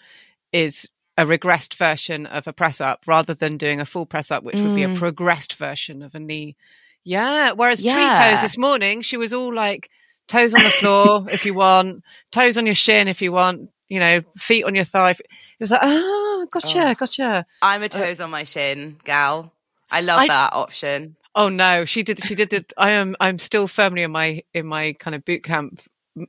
[0.53, 0.89] is
[1.23, 4.57] a regressed version of a press up rather than doing a full press up, which
[4.57, 4.97] would be a Mm.
[4.99, 6.57] progressed version of a knee.
[7.05, 7.53] Yeah.
[7.53, 8.31] Whereas tree Yeah.
[8.33, 9.91] pose this morning, she was all like
[10.29, 13.99] toes on the floor if you want, toes on your shin if you want, you
[14.01, 15.11] know, feet on your thigh.
[15.11, 15.27] It
[15.61, 16.95] was like, oh, gotcha, Oh.
[16.95, 17.47] gotcha.
[17.61, 19.53] I'm a toes on my shin gal.
[19.91, 21.17] I love I- that option.
[21.35, 22.23] Oh no, she did.
[22.23, 22.51] She did.
[22.51, 23.17] The, I am.
[23.19, 25.81] I'm still firmly in my in my kind of boot camp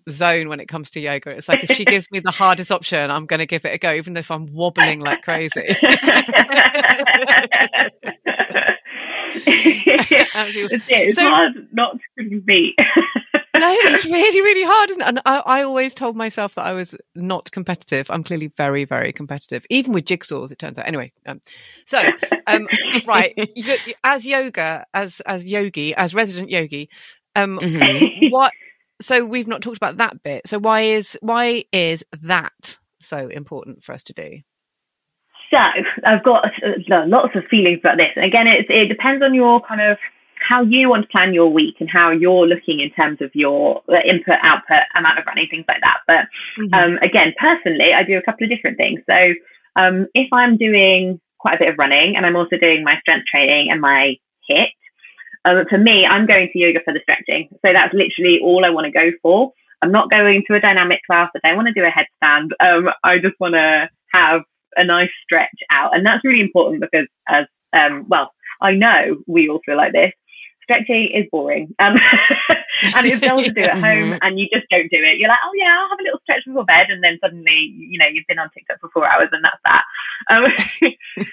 [0.09, 1.31] zone when it comes to yoga.
[1.31, 3.77] It's like if she gives me the hardest option, I'm going to give it a
[3.77, 5.61] go, even if I'm wobbling like crazy.
[9.45, 10.77] Absolutely.
[10.77, 12.75] it's, it's So- hard not to compete.
[13.57, 15.07] no, it's really, really hard, isn't it?
[15.07, 18.07] And I, I always told myself that I was not competitive.
[18.09, 20.51] I'm clearly very, very competitive, even with jigsaws.
[20.51, 20.87] It turns out.
[20.87, 21.41] Anyway, um,
[21.85, 22.01] so
[22.47, 22.67] um,
[23.07, 26.89] right, you, as yoga, as as yogi, as resident yogi,
[27.35, 28.31] um, Mhm.
[28.31, 28.51] what?
[29.03, 30.47] So we've not talked about that bit.
[30.47, 34.39] So why is why is that so important for us to do?
[35.51, 35.57] So
[36.07, 38.09] I've got uh, lots of feelings about this.
[38.15, 39.97] And again, it, it depends on your kind of
[40.47, 43.81] how you want to plan your week and how you're looking in terms of your
[43.87, 45.99] uh, input, output, amount of running, things like that.
[46.07, 48.99] But um, again, personally, I do a couple of different things.
[49.05, 49.15] So
[49.79, 53.25] um, if I'm doing quite a bit of running and I'm also doing my strength
[53.31, 54.15] training and my
[54.49, 54.73] HIIT,
[55.45, 57.49] um, for me, I'm going to yoga for the stretching.
[57.51, 59.51] So that's literally all I want to go for.
[59.81, 61.29] I'm not going to a dynamic class.
[61.35, 62.51] I don't want to do a headstand.
[62.59, 64.41] Um, I just want to have
[64.77, 65.95] a nice stretch out.
[65.95, 70.13] And that's really important because as, um, well, I know we all feel like this.
[70.63, 71.73] Stretching is boring.
[71.79, 71.95] Um,
[72.95, 75.19] and it's dull to do at home and you just don't do it.
[75.19, 76.87] You're like, oh yeah, I'll have a little stretch before bed.
[76.89, 79.83] And then suddenly, you know, you've been on TikTok for four hours and that's that.
[80.29, 80.45] Um,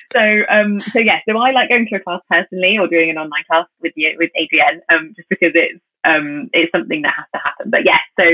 [0.12, 3.18] so, um, so yeah, so I like going to a class personally or doing an
[3.18, 7.26] online class with you, with Adriene, um, just because it's, um, it's something that has
[7.34, 7.70] to happen.
[7.70, 8.24] But yeah, so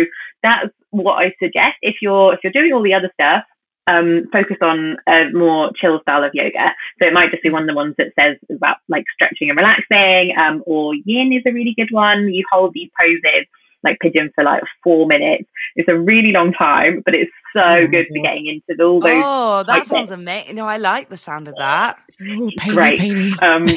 [0.43, 1.77] that's what I suggest.
[1.83, 3.45] If you're, if you're doing all the other stuff,
[3.87, 6.75] um, focus on a more chill style of yoga.
[6.99, 9.57] So it might just be one of the ones that says about like stretching and
[9.57, 12.29] relaxing, um, or yin is a really good one.
[12.29, 13.46] You hold these poses
[13.85, 15.49] like pigeon for like four minutes.
[15.77, 19.12] It's a really long time, but it's so good for getting into all those.
[19.14, 20.57] Oh, that like sounds amazing.
[20.57, 21.99] No, I like the sound of that.
[22.20, 22.99] Ooh, painy, great.
[22.99, 23.33] painy.
[23.40, 23.66] Um,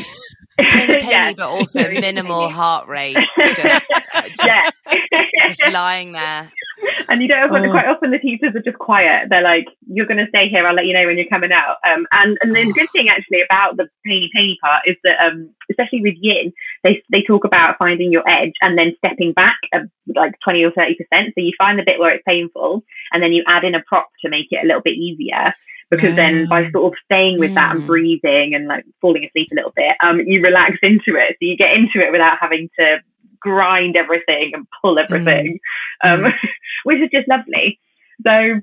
[0.60, 1.34] Painy, painy, yeah.
[1.34, 3.16] but also minimal heart rate.
[3.38, 4.70] Just, just, yeah.
[5.48, 6.52] just lying there.
[7.10, 7.72] and you don't have Oh.
[7.72, 9.28] quite often the teachers are just quiet.
[9.30, 10.66] They're like, "You're going to stay here.
[10.68, 13.42] I'll let you know when you're coming out." Um, and and the good thing actually
[13.42, 17.78] about the painy painy part is that um, especially with yin, they they talk about
[17.78, 19.58] finding your edge and then stepping back
[20.16, 21.34] like twenty or thirty percent.
[21.36, 24.10] So you find the bit where it's painful, and then you add in a prop
[24.24, 25.54] to make it a little bit easier.
[25.92, 27.88] Because then by sort of staying with that and Mm.
[27.88, 31.32] breathing and like falling asleep a little bit, um, you relax into it.
[31.32, 33.00] So you get into it without having to
[33.40, 35.60] grind everything and pull everything,
[36.04, 36.26] um,
[36.84, 37.80] which is just lovely.
[38.26, 38.62] So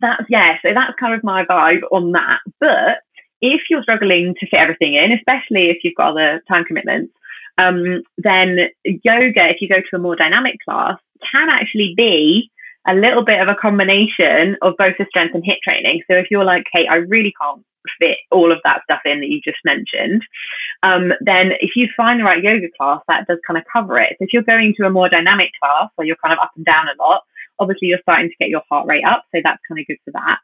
[0.00, 2.40] that's, yeah, so that's kind of my vibe on that.
[2.60, 3.02] But
[3.40, 7.12] if you're struggling to fit everything in, especially if you've got other time commitments,
[7.58, 10.96] um, then yoga, if you go to a more dynamic class,
[11.30, 12.50] can actually be
[12.86, 16.02] a little bit of a combination of both the strength and HIIT training.
[16.08, 17.64] So if you're like, hey, I really can't
[17.98, 20.22] fit all of that stuff in that you just mentioned,
[20.82, 24.16] um, then if you find the right yoga class, that does kind of cover it.
[24.18, 26.64] So if you're going to a more dynamic class where you're kind of up and
[26.64, 27.22] down a lot,
[27.58, 29.24] obviously you're starting to get your heart rate up.
[29.34, 30.38] So that's kind of good for that.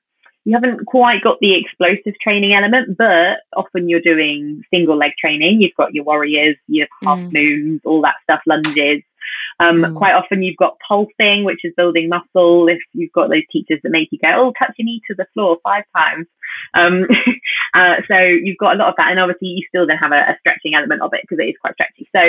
[0.44, 5.61] You haven't quite got the explosive training element, but often you're doing single leg training.
[5.61, 7.33] You've got your warriors, your half Mm.
[7.33, 9.03] moons, all that stuff, lunges.
[9.61, 9.97] Um, Mm.
[9.97, 12.68] Quite often you've got pulsing, which is building muscle.
[12.68, 15.27] If you've got those teachers that make you go, oh, touch your knee to the
[15.35, 16.27] floor five times.
[16.75, 17.07] Um,
[17.75, 19.11] uh, so you've got a lot of that.
[19.11, 21.57] And obviously you still then have a, a stretching element of it because it is
[21.61, 22.09] quite stretchy.
[22.14, 22.23] So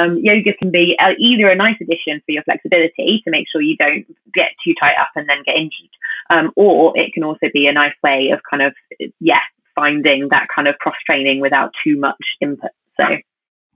[0.00, 3.76] um, yoga can be either a nice addition for your flexibility to make sure you
[3.76, 5.94] don't get too tight up and then get injured.
[6.30, 8.74] Um, or it can also be a nice way of kind of,
[9.20, 9.40] yeah,
[9.74, 12.70] finding that kind of cross training without too much input.
[12.96, 13.04] So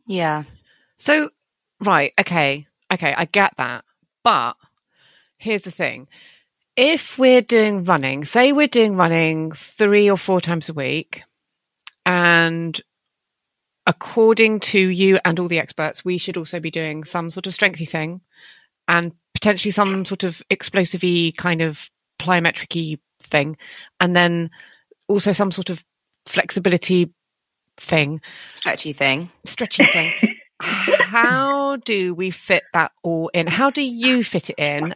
[0.07, 0.45] Yeah.
[0.97, 1.31] So,
[1.81, 3.84] right, okay, okay, I get that.
[4.24, 4.55] But
[5.38, 6.09] here's the thing
[6.76, 11.22] if we're doing running, say we're doing running three or four times a week,
[12.07, 12.80] and
[13.86, 17.55] according to you and all the experts, we should also be doing some sort of
[17.55, 18.20] strengthy thing
[18.88, 21.03] and potentially some sort of explosive
[21.36, 23.57] kind of plyometric thing,
[24.01, 24.51] and then
[25.09, 25.84] also some sort of
[26.26, 27.12] flexibility
[27.76, 28.20] thing
[28.55, 29.30] Stretchy thing.
[29.45, 30.12] stretchy thing.
[30.63, 33.47] how do we fit that all in?
[33.47, 34.95] How do you fit it in?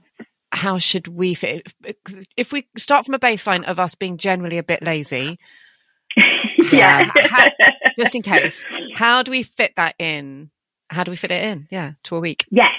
[0.53, 1.97] How should we fit it?
[2.37, 5.39] If we start from a baseline of us being generally a bit lazy,
[6.73, 7.11] yeah.
[7.15, 7.47] how-
[7.99, 8.63] just in case,
[8.95, 10.51] how do we fit that in?
[10.89, 11.67] How do we fit it in?
[11.71, 12.45] Yeah, to a week.
[12.51, 12.71] Yes,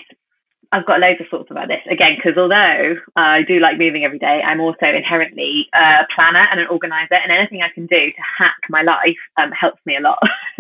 [0.71, 4.19] I've got loads of thoughts about this again because although I do like moving every
[4.19, 8.21] day, I'm also inherently a planner and an organizer, and anything I can do to
[8.37, 10.19] hack my life um, helps me a lot.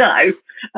[0.00, 0.06] so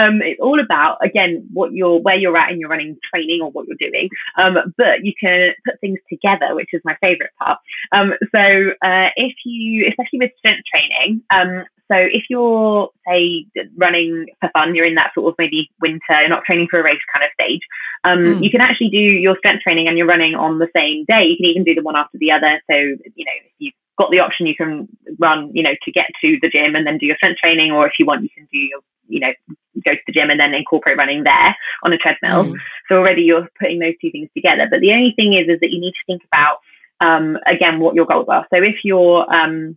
[0.01, 3.51] um, it's all about again what you're where you're at in your running training or
[3.51, 7.59] what you're doing, um, but you can put things together, which is my favorite part.
[7.93, 14.27] Um, so uh, if you, especially with strength training, um, so if you're, say, running
[14.41, 17.01] for fun, you're in that sort of maybe winter, you're not training for a race
[17.13, 17.63] kind of stage,
[18.05, 18.45] um, Mm.
[18.45, 21.25] you can actually do your strength training and you're running on the same day.
[21.25, 22.61] You can even do the one after the other.
[22.71, 24.87] So, you know, if you've got the option, you can
[25.19, 27.87] run, you know, to get to the gym and then do your strength training, or
[27.87, 29.33] if you want, you can do your, you know,
[29.85, 32.45] go to the gym and then incorporate running there on a treadmill.
[32.45, 32.57] Mm.
[32.89, 34.69] So already you're putting those two things together.
[34.71, 36.59] But the only thing is, is that you need to think about,
[37.01, 38.47] um, again, what your goals are.
[38.53, 39.77] So if you're, um,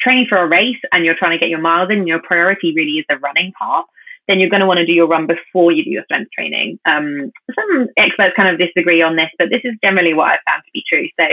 [0.00, 2.98] training for a race and you're trying to get your miles in, your priority really
[2.98, 3.86] is the running part,
[4.28, 6.78] then you're going to want to do your run before you do your strength training.
[6.84, 10.62] Um, some experts kind of disagree on this, but this is generally what I've found
[10.64, 11.06] to be true.
[11.18, 11.26] So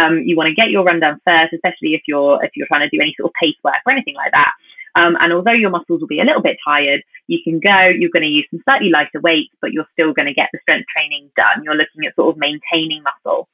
[0.00, 2.88] um, you want to get your run done first, especially if you're if you're trying
[2.88, 4.52] to do any sort of pace work or anything like that.
[4.96, 8.12] Um, and although your muscles will be a little bit tired, you can go, you're
[8.12, 10.86] going to use some slightly lighter weights, but you're still going to get the strength
[10.94, 11.64] training done.
[11.64, 13.48] You're looking at sort of maintaining muscle.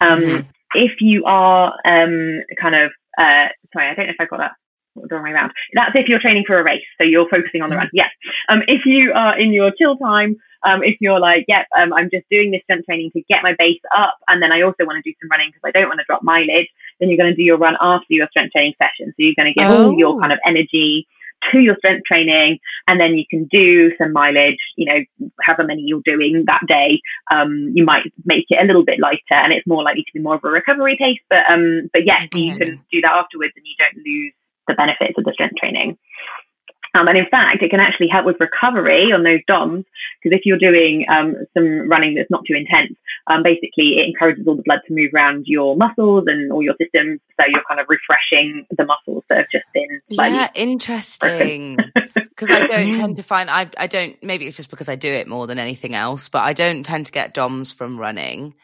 [0.00, 0.46] Um, Mhm.
[0.76, 4.52] If you are um, kind of, uh, sorry, I don't know if I got that
[4.96, 5.50] the wrong way around.
[5.74, 7.90] That's if you're training for a race, so you're focusing on the run.
[7.92, 8.08] Yeah.
[8.48, 12.08] Um, if you are in your chill time, um, if you're like, yep, um, I'm
[12.10, 15.02] just doing this strength training to get my base up, and then I also want
[15.02, 16.68] to do some running because I don't want to drop mileage,
[17.00, 19.08] then you're going to do your run after your strength training session.
[19.10, 20.20] So you're going to give all your Oh.
[20.20, 21.06] kind of energy
[21.52, 24.58] to your strength training, and then you can do some mileage.
[24.76, 27.00] You know, however many you're doing that day.
[27.30, 30.20] Um, you might make it a little bit lighter, and it's more likely to be
[30.20, 31.20] more of a recovery pace.
[31.28, 34.32] But um, but yes, you can do that afterwards, and you don't lose
[34.66, 35.98] the benefits of the strength training.
[36.94, 39.84] Um, and in fact, it can actually help with recovery on those DOMs
[40.22, 44.46] because if you're doing um, some running that's not too intense, um, basically it encourages
[44.46, 47.20] all the blood to move around your muscles and all your systems.
[47.36, 50.36] So you're kind of refreshing the muscles that have just been slightly.
[50.36, 51.92] Yeah, interesting.
[52.30, 52.98] Because I don't Mm.
[52.98, 55.58] tend to find I I don't maybe it's just because I do it more than
[55.58, 58.54] anything else, but I don't tend to get DOMs from running.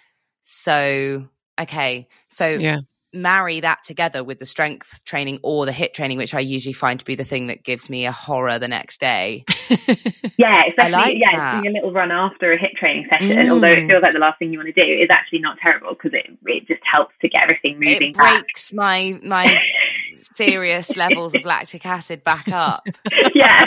[0.43, 1.29] So
[1.61, 2.79] okay, so Yeah.
[3.13, 6.99] Marry that together with the strength training or the HIIT training, which I usually find
[6.99, 9.45] to be the thing that gives me a horror the next day.
[10.41, 11.61] Yeah, especially like yeah, that.
[11.61, 13.37] doing a little run after a HIIT training session.
[13.37, 13.51] Mm.
[13.51, 15.91] Although it feels like the last thing you want to do is actually not terrible
[15.91, 18.45] because it it just helps to get everything moving it back.
[18.45, 19.61] breaks my my
[20.35, 22.87] serious levels of lactic acid back up.
[23.35, 23.67] yeah,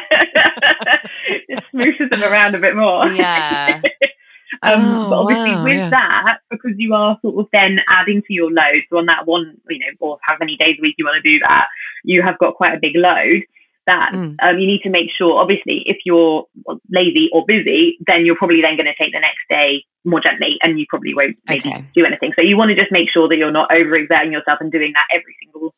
[1.48, 3.06] it smoothes them around a bit more.
[3.08, 3.80] Yeah.
[4.62, 5.90] Um, Oh, but obviously wow, with yeah.
[5.90, 9.58] that, because you are sort of then adding to your load, so on that one,
[9.70, 11.68] you know, or how many days a week you want to do that,
[12.04, 13.44] you have got quite a big load
[13.86, 14.36] that Mm.
[14.42, 16.46] um, you need to make sure, obviously, if you're
[16.90, 20.58] lazy or busy, then you're probably then going to take the next day more gently
[20.62, 21.84] and you probably won't maybe Okay.
[21.96, 22.32] do anything.
[22.36, 25.06] So you want to just make sure that you're not overexerting yourself and doing that
[25.14, 25.74] every single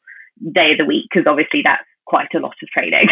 [0.51, 3.09] day of the week because obviously that's quite a lot of training.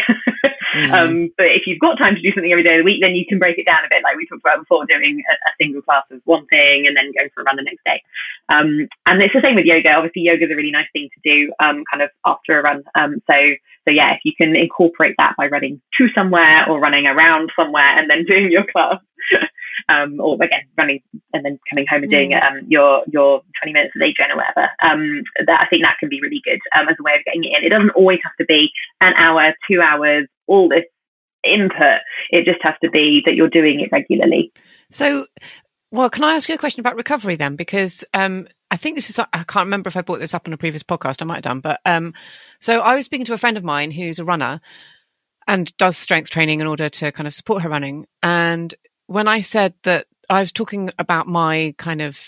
[0.75, 0.93] Mm.
[0.97, 3.15] um, but if you've got time to do something every day of the week, then
[3.15, 5.51] you can break it down a bit, like we talked about before, doing a, a
[5.59, 8.01] single class of one thing and then going for a run the next day.
[8.49, 9.93] Um, and it's the same with yoga.
[9.93, 12.83] Obviously, yoga is a really nice thing to do, um, kind of after a run.
[12.95, 13.37] Um, so,
[13.85, 17.97] so yeah, if you can incorporate that by running to somewhere or running around somewhere
[17.97, 18.99] and then doing your class,
[19.89, 21.01] um, or again running
[21.33, 24.69] and then coming home and doing um, your your 20 minutes of day or whatever.
[24.81, 27.43] Um, that I think that can be really good um, as a way of getting
[27.43, 27.65] it in.
[27.65, 28.71] It doesn't always have to be
[29.01, 30.85] an hour, two hours, all this
[31.43, 32.01] input.
[32.29, 34.51] It just has to be that you're doing it regularly.
[34.91, 35.25] So,
[35.91, 37.55] well, can I ask you a question about recovery then?
[37.55, 40.53] Because um, I think this is, I can't remember if I brought this up on
[40.53, 41.21] a previous podcast.
[41.21, 41.59] I might have done.
[41.59, 42.13] But um,
[42.59, 44.61] so I was speaking to a friend of mine who's a runner
[45.47, 48.05] and does strength training in order to kind of support her running.
[48.21, 48.73] And
[49.13, 52.19] when I said that I was talking about my kind of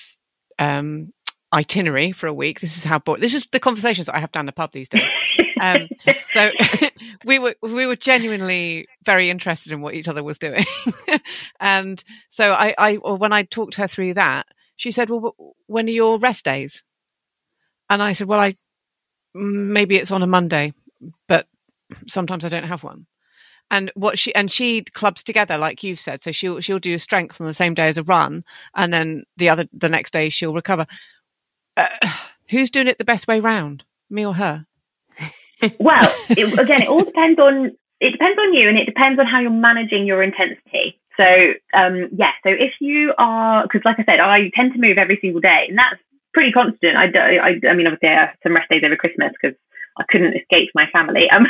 [0.59, 1.13] um,
[1.51, 4.45] itinerary for a week, this is how, bo- this is the conversations I have down
[4.45, 5.01] the pub these days.
[5.61, 5.87] Um,
[6.33, 6.51] so
[7.25, 10.65] we were we were genuinely very interested in what each other was doing,
[11.61, 15.33] and so I, I or when I talked her through that, she said, "Well,
[15.67, 16.83] when are your rest days?"
[17.89, 18.55] And I said, "Well, I
[19.33, 20.73] maybe it's on a Monday,
[21.29, 21.47] but
[22.09, 23.05] sometimes I don't have one."
[23.71, 27.41] And what she and she clubs together, like you've said, so she'll she'll do strength
[27.41, 28.43] on the same day as a run,
[28.75, 30.85] and then the other the next day she'll recover.
[31.75, 31.89] Uh,
[32.49, 34.65] who's doing it the best way round, me or her?
[35.79, 39.25] Well, it, again, it all depends on it depends on you and it depends on
[39.25, 40.99] how you're managing your intensity.
[41.17, 41.23] So,
[41.73, 45.17] um, yeah, so if you are, because like I said, I tend to move every
[45.21, 46.01] single day and that's
[46.33, 46.97] pretty constant.
[46.97, 49.57] I, do, I, I mean, obviously I have some rest days over Christmas because
[49.97, 51.29] I couldn't escape my family.
[51.29, 51.45] Um,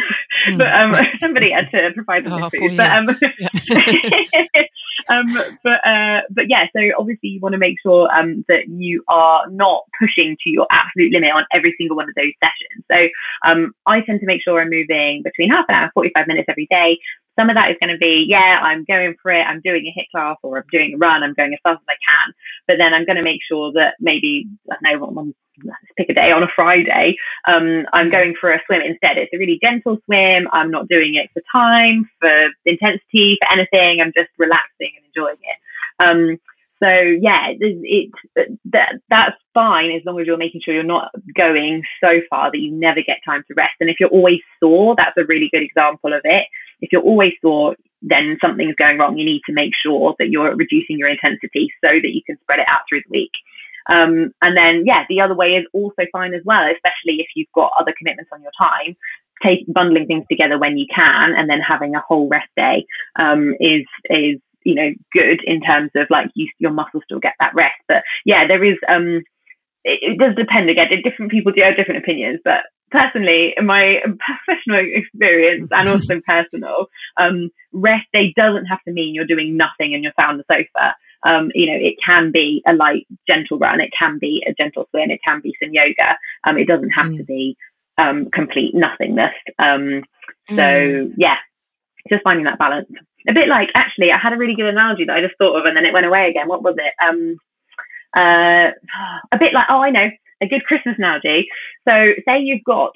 [0.50, 0.58] mm.
[0.58, 2.78] but um, somebody had to provide them oh, with food.
[2.78, 3.10] But um,
[3.42, 4.64] yeah.
[5.10, 5.26] um,
[5.64, 6.66] but uh, but yeah.
[6.76, 10.68] So obviously you want to make sure um that you are not pushing to your
[10.70, 12.86] absolute limit on every single one of those sessions.
[12.92, 16.48] So um, I tend to make sure I'm moving between half an hour, 45 minutes
[16.50, 17.00] every day.
[17.38, 19.44] Some of that is going to be, yeah, I'm going for it.
[19.44, 21.24] I'm doing a HIIT class or I'm doing a run.
[21.24, 22.34] I'm going as fast as I can.
[22.68, 25.34] But then I'm going to make sure that maybe, I don't know,
[25.64, 27.16] let's pick a day on a Friday.
[27.48, 29.18] Um, I'm going for a swim instead.
[29.18, 30.48] It's a really gentle swim.
[30.52, 34.02] I'm not doing it for time, for intensity, for anything.
[34.02, 35.60] I'm just relaxing and enjoying it.
[36.00, 36.40] Um,
[36.84, 41.10] so yeah, it, it, that, that's fine as long as you're making sure you're not
[41.36, 43.76] going so far that you never get time to rest.
[43.80, 46.48] And if you're always sore, that's a really good example of it.
[46.82, 49.18] If you're always sore, then something's going wrong.
[49.18, 52.60] You need to make sure that you're reducing your intensity so that you can spread
[52.60, 53.32] it out through the week.
[53.88, 57.52] Um, and then, yeah, the other way is also fine as well, especially if you've
[57.54, 58.96] got other commitments on your time.
[59.44, 62.86] Take bundling things together when you can, and then having a whole rest day
[63.20, 67.34] um, is is you know good in terms of like you, your muscles still get
[67.42, 67.76] that rest.
[67.88, 69.24] But yeah, there is um,
[69.84, 70.88] it, it does depend again.
[71.04, 73.98] Different people do have different opinions, but personally, in my
[74.46, 79.94] professional experience and also personal, um, rest day doesn't have to mean you're doing nothing
[79.94, 80.96] and you're sat on the sofa.
[81.24, 83.82] Um, you know, it can be a light, gentle run.
[83.82, 85.10] It can be a gentle swim.
[85.10, 86.18] It can be some yoga.
[86.46, 87.18] Um, it doesn't have mm.
[87.18, 87.58] to be
[87.98, 89.34] um, complete nothingness.
[89.58, 90.04] Um,
[90.50, 91.14] so mm.
[91.18, 91.38] yeah,
[92.10, 92.90] just finding that balance.
[93.28, 95.66] A bit like actually, I had a really good analogy that I just thought of,
[95.66, 96.48] and then it went away again.
[96.48, 96.94] What was it?
[97.02, 97.38] Um,
[98.16, 98.70] uh,
[99.34, 100.10] a bit like oh, I know
[100.42, 101.48] a good Christmas analogy.
[101.88, 101.92] So
[102.26, 102.92] say you've got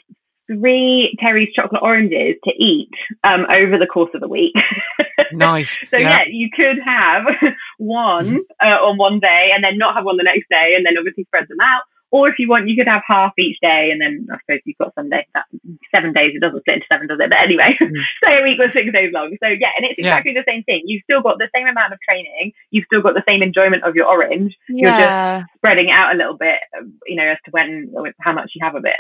[0.50, 2.90] three Terry's chocolate oranges to eat
[3.24, 4.54] um, over the course of the week.
[5.32, 5.78] nice.
[5.86, 6.10] so yeah.
[6.10, 6.24] yeah.
[6.28, 7.26] you could have
[7.78, 10.94] one uh, on one day and then not have one the next day, and then
[10.98, 11.84] obviously spread them out.
[12.12, 14.78] Or if you want, you could have half each day, and then I suppose you've
[14.78, 15.28] got Sunday.
[15.34, 15.46] That
[15.94, 16.34] seven days.
[16.34, 17.30] It doesn't split into seven, does it?
[17.30, 17.94] But anyway, mm.
[18.24, 19.36] say a week was six days long.
[19.42, 20.42] So yeah, and it's exactly yeah.
[20.42, 20.84] the same thing.
[20.86, 22.54] You've still got the same amount of training.
[22.72, 24.56] You've still got the same enjoyment of your orange.
[24.70, 24.90] Yeah.
[24.90, 26.60] You're just spreading it out a little bit,
[27.06, 29.00] you know, as to when, or how much you have of it.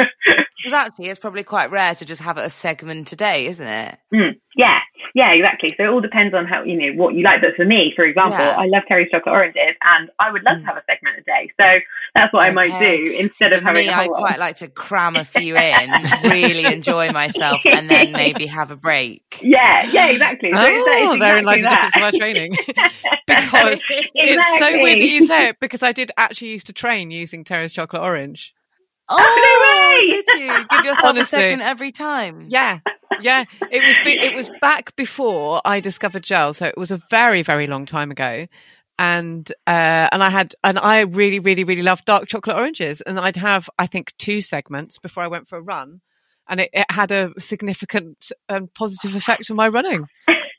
[0.58, 3.96] Because actually, it's probably quite rare to just have a segment a day, isn't it?
[4.12, 4.80] Mm, yeah,
[5.14, 5.72] yeah, exactly.
[5.76, 7.40] So it all depends on how you know what you like.
[7.40, 8.56] But for me, for example, yeah.
[8.58, 10.60] I love Terry's chocolate oranges, and I would love mm.
[10.62, 11.52] to have a segment a day.
[11.60, 11.64] So
[12.16, 12.50] that's what okay.
[12.50, 13.86] I might do instead for of having.
[13.86, 15.90] Me, I quite like to cram a few in,
[16.24, 19.22] really enjoy myself, and then maybe have a break.
[19.48, 20.50] Yeah, yeah, exactly.
[20.52, 22.56] So oh, exactly therein lies the difference of our training.
[23.26, 24.10] because exactly.
[24.14, 27.44] it's so weird that you say it because I did actually used to train using
[27.44, 28.54] Terry's chocolate orange.
[29.10, 32.46] Oh, no did you give yourself Honestly, a second every time?
[32.48, 32.80] Yeah,
[33.20, 33.44] yeah.
[33.70, 37.42] It was be- it was back before I discovered gel, so it was a very
[37.42, 38.46] very long time ago.
[38.98, 43.18] And uh, and I had and I really really really loved dark chocolate oranges, and
[43.18, 46.00] I'd have I think two segments before I went for a run,
[46.48, 50.06] and it, it had a significant and positive effect on my running.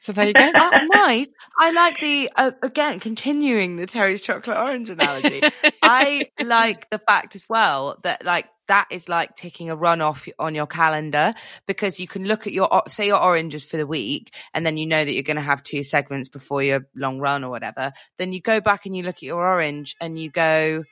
[0.02, 0.40] So there you go.
[0.40, 1.28] That might.
[1.58, 5.42] I like the uh, again continuing the Terry's chocolate orange analogy.
[5.82, 10.28] I like the fact as well that like that is like ticking a run off
[10.38, 11.34] on your calendar
[11.66, 14.86] because you can look at your say your oranges for the week and then you
[14.88, 17.92] know that you're going to have two segments before your long run or whatever.
[18.18, 20.84] Then you go back and you look at your orange and you go,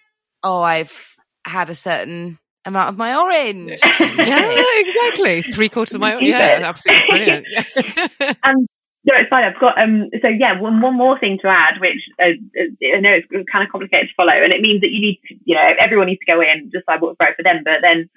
[0.44, 3.80] "Oh, I've had a certain amount of my orange.
[4.00, 5.42] yeah, exactly.
[5.42, 6.28] Three quarters of my orange.
[6.28, 7.48] Yeah, absolutely brilliant.
[8.44, 8.68] and
[9.08, 9.46] no, it's fine.
[9.46, 10.10] I've got um.
[10.22, 13.64] So yeah, one one more thing to add, which uh, uh, I know it's kind
[13.64, 16.20] of complicated to follow, and it means that you need, to, you know, everyone needs
[16.20, 17.62] to go in decide what's right for them.
[17.64, 18.10] But then,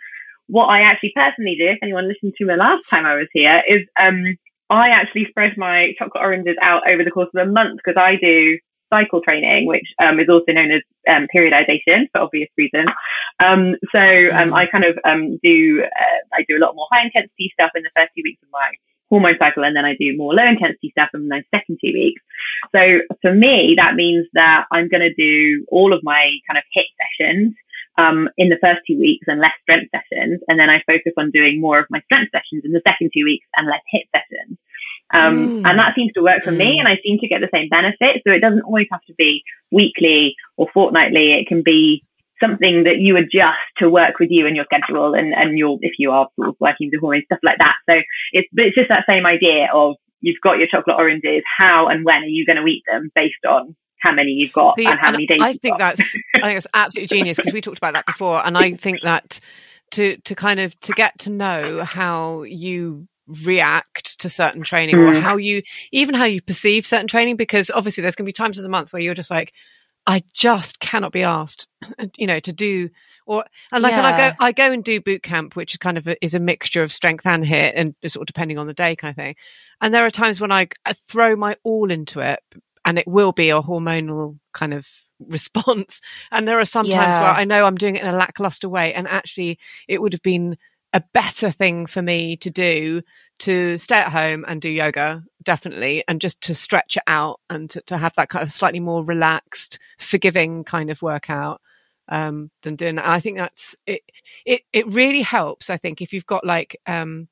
[0.49, 3.63] what I actually personally do, if anyone listened to me last time I was here,
[3.69, 4.37] is um,
[4.69, 8.17] I actually spread my chocolate oranges out over the course of a month because I
[8.21, 8.59] do
[8.91, 12.91] cycle training, which um, is also known as um, periodization for obvious reasons.
[13.39, 14.03] Um, so
[14.35, 14.59] um, mm.
[14.59, 17.85] I kind of um, do uh, I do a lot more high intensity stuff in
[17.85, 18.75] the first few weeks of my
[19.11, 22.23] hormone cycle and then I do more low intensity stuff in my second two weeks.
[22.73, 22.81] So
[23.21, 26.91] for me, that means that I'm going to do all of my kind of HIIT
[26.97, 27.55] sessions
[27.99, 30.41] um, in the first two weeks and less strength sessions.
[30.47, 33.25] And then I focus on doing more of my strength sessions in the second two
[33.25, 34.59] weeks and less HIIT sessions.
[35.13, 35.69] Um, mm.
[35.69, 36.59] and that seems to work for mm.
[36.59, 38.23] me and I seem to get the same benefit.
[38.23, 39.43] So it doesn't always have to be
[39.73, 41.35] weekly or fortnightly.
[41.35, 42.05] It can be
[42.43, 45.93] something that you adjust to work with you and your schedule and, and your, if
[45.99, 47.75] you are sort of working with hormones, stuff like that.
[47.89, 47.97] So
[48.33, 51.43] it's, but it's just that same idea of you've got your chocolate oranges.
[51.59, 54.79] How and when are you going to eat them based on how many you've got
[54.79, 55.97] and how many days I think got.
[55.97, 58.45] that's, I think that's absolutely genius because we talked about that before.
[58.45, 59.41] And I think that
[59.93, 63.07] to, to kind of, to get to know how you
[63.45, 65.21] react to certain training or mm.
[65.21, 65.63] how you
[65.93, 68.69] even how you perceive certain training because obviously there's going to be times of the
[68.69, 69.53] month where you're just like
[70.07, 71.69] I just cannot be asked
[72.17, 72.91] you know to do
[73.27, 75.97] or and like and I go I go and do boot camp which is kind
[75.97, 78.75] of a, is a mixture of strength and HIIT and sort of depending on the
[78.75, 79.37] day kind of thing.
[79.81, 82.41] And there are times when I, I throw my all into it
[82.85, 84.87] and it will be a hormonal kind of
[85.21, 86.01] response.
[86.33, 88.93] And there are some times where I know I'm doing it in a lackluster way
[88.95, 90.57] and actually it would have been
[90.93, 93.03] a better thing for me to do
[93.41, 97.71] to stay at home and do yoga definitely and just to stretch it out and
[97.71, 101.61] to, to have that kind of slightly more relaxed forgiving kind of workout
[102.09, 103.05] um than doing that.
[103.05, 104.03] And i think that's it
[104.45, 107.29] it it really helps i think if you've got like um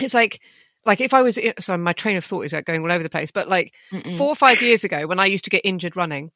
[0.00, 0.40] it's like
[0.86, 3.10] like if i was sorry my train of thought is like going all over the
[3.10, 4.16] place but like Mm-mm.
[4.16, 6.30] four or five years ago when i used to get injured running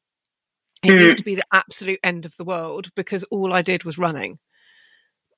[0.83, 3.97] it used to be the absolute end of the world because all i did was
[3.97, 4.39] running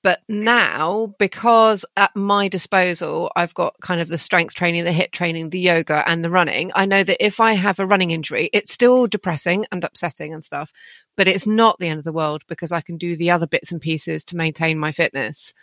[0.03, 5.11] but now because at my disposal i've got kind of the strength training the HIIT
[5.11, 8.49] training the yoga and the running i know that if i have a running injury
[8.53, 10.71] it's still depressing and upsetting and stuff
[11.17, 13.71] but it's not the end of the world because i can do the other bits
[13.71, 15.53] and pieces to maintain my fitness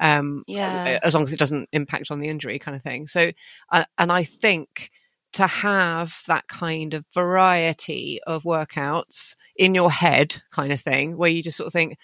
[0.00, 0.98] um Yeah.
[1.02, 3.30] as long as it doesn't impact on the injury kind of thing so
[3.70, 4.90] uh, and i think
[5.32, 11.28] to have that kind of variety of workouts in your head kind of thing where
[11.30, 11.96] you just sort of think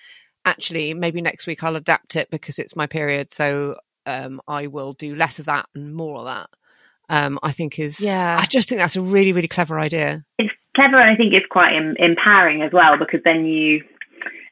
[0.45, 3.77] actually maybe next week I'll adapt it because it's my period so
[4.07, 6.51] um I will do less of that and more of that
[7.09, 8.39] um I think is Yeah.
[8.41, 11.47] I just think that's a really really clever idea it's clever and I think it's
[11.51, 13.83] quite em- empowering as well because then you,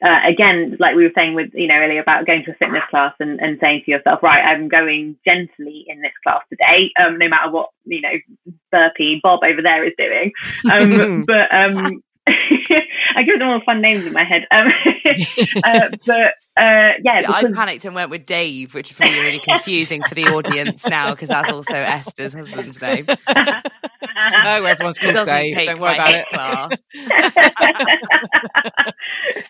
[0.05, 2.83] uh, again, like we were saying with, you know, earlier about going to a fitness
[2.91, 7.19] class and, and saying to yourself, right, I'm going gently in this class today, um,
[7.19, 10.33] no matter what, you know, burpee Bob over there is doing.
[10.71, 12.03] Um, but, um,
[13.19, 14.43] I give them all fun names in my head.
[14.53, 14.69] Um,
[15.65, 16.15] uh, but,
[16.57, 20.15] uh, yeah, Yeah, I panicked and went with Dave, which is probably really confusing for
[20.15, 23.07] the audience now because that's also Esther's husband's name.
[24.45, 26.71] no everyone's He called doesn't Dave don't worry about it class.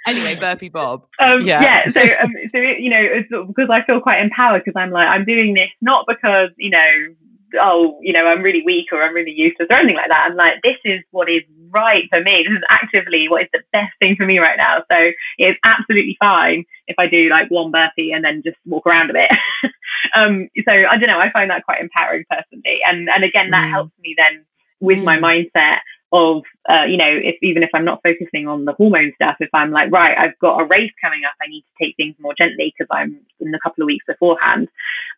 [0.06, 1.04] anyway, Burpee Bob.
[1.18, 1.62] Um, Yeah.
[1.62, 1.88] yeah.
[1.90, 5.08] So, um, so it, you know, it's because I feel quite empowered because I'm like
[5.08, 7.14] I'm doing this not because you know,
[7.60, 10.26] oh, you know, I'm really weak or I'm really useless or anything like that.
[10.28, 12.44] I'm like, this is what is right for me.
[12.46, 14.78] This is actively what is the best thing for me right now.
[14.90, 14.96] So
[15.38, 19.14] it's absolutely fine if I do like one burpee and then just walk around a
[19.14, 19.30] bit.
[20.14, 21.20] um, so I don't know.
[21.20, 23.72] I find that quite empowering personally, and and again, that Mm.
[23.72, 24.44] helps me then
[24.80, 25.22] with my Mm.
[25.22, 25.78] mindset
[26.12, 29.50] of uh, you know if even if I'm not focusing on the hormone stuff if
[29.52, 32.34] I'm like right I've got a race coming up I need to take things more
[32.36, 34.68] gently because I'm in a couple of weeks beforehand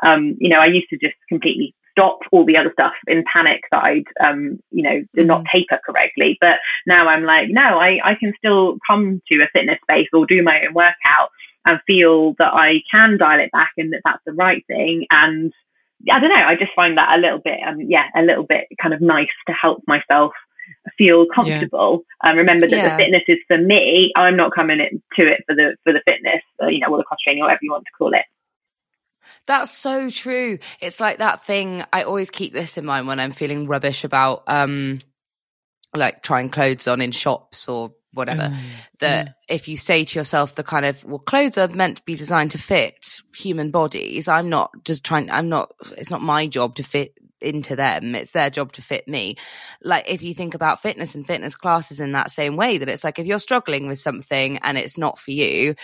[0.04, 3.62] um, you know I used to just completely stop all the other stuff in panic
[3.70, 7.98] that I'd um, you know did not taper correctly but now I'm like no I,
[8.04, 11.30] I can still come to a fitness space or do my own workout
[11.66, 15.52] and feel that I can dial it back and that that's the right thing and
[16.10, 16.36] I don't know.
[16.36, 19.28] I just find that a little bit, um, yeah, a little bit kind of nice
[19.46, 20.32] to help myself
[20.96, 22.04] feel comfortable.
[22.24, 22.96] Um, remember that Yeah.
[22.96, 24.10] the fitness is for me.
[24.16, 26.96] I'm not coming in to it for the for the fitness, uh, you know, or
[26.96, 28.24] the cross training, or whatever you want to call it.
[29.46, 30.58] That's so true.
[30.80, 31.84] It's like that thing.
[31.92, 35.00] I always keep this in mind when I'm feeling rubbish about, um,
[35.94, 38.52] like trying clothes on in shops or whatever.
[39.00, 42.14] That if you say to yourself, the kind of, well, clothes are meant to be
[42.14, 44.28] designed to fit human bodies.
[44.28, 48.14] I'm not just trying, I'm not, it's not my job to fit into them.
[48.14, 49.36] It's their job to fit me.
[49.82, 53.04] Like if you think about fitness and fitness classes in that same way, that it's
[53.04, 55.74] like if you're struggling with something and it's not for you,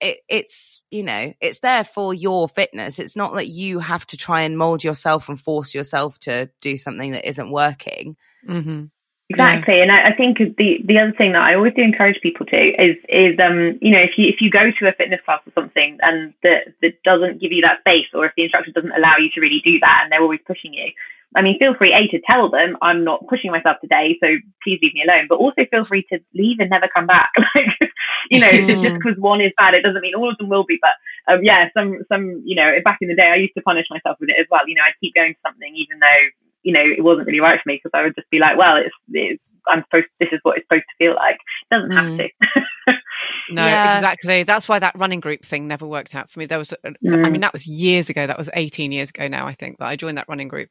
[0.00, 2.98] it, it's you know it's there for your fitness.
[2.98, 6.76] It's not that you have to try and mold yourself and force yourself to do
[6.76, 8.16] something that isn't working.
[8.46, 8.86] Hmm
[9.30, 12.46] Exactly, and I, I think the the other thing that I always do encourage people
[12.46, 15.44] to is is um you know if you if you go to a fitness class
[15.44, 18.96] or something and that that doesn't give you that space or if the instructor doesn't
[18.96, 20.88] allow you to really do that and they're always pushing you,
[21.36, 24.28] I mean feel free a to tell them I'm not pushing myself today, so
[24.64, 27.30] please leave me alone, but also feel free to leave and never come back.
[27.54, 27.90] like
[28.30, 28.50] you know
[28.82, 30.96] just because one is bad, it doesn't mean all of them will be, but
[31.32, 34.16] um, yeah, some some you know back in the day I used to punish myself
[34.20, 34.66] with it as well.
[34.66, 36.22] You know I'd keep going to something even though
[36.64, 38.76] you know, it wasn't really right for me because I would just be like, well,
[38.76, 41.36] it's, it's I'm supposed, this is what it's supposed to feel like.
[41.70, 42.16] It doesn't have Mm.
[42.18, 42.94] to.
[43.52, 43.94] No, Yeah.
[43.96, 44.42] exactly.
[44.42, 46.46] That's why that running group thing never worked out for me.
[46.46, 47.30] There was, a- I Mm.
[47.32, 48.26] mean, that was years ago.
[48.26, 50.68] That was 18 years ago now, I think, that I joined that running group.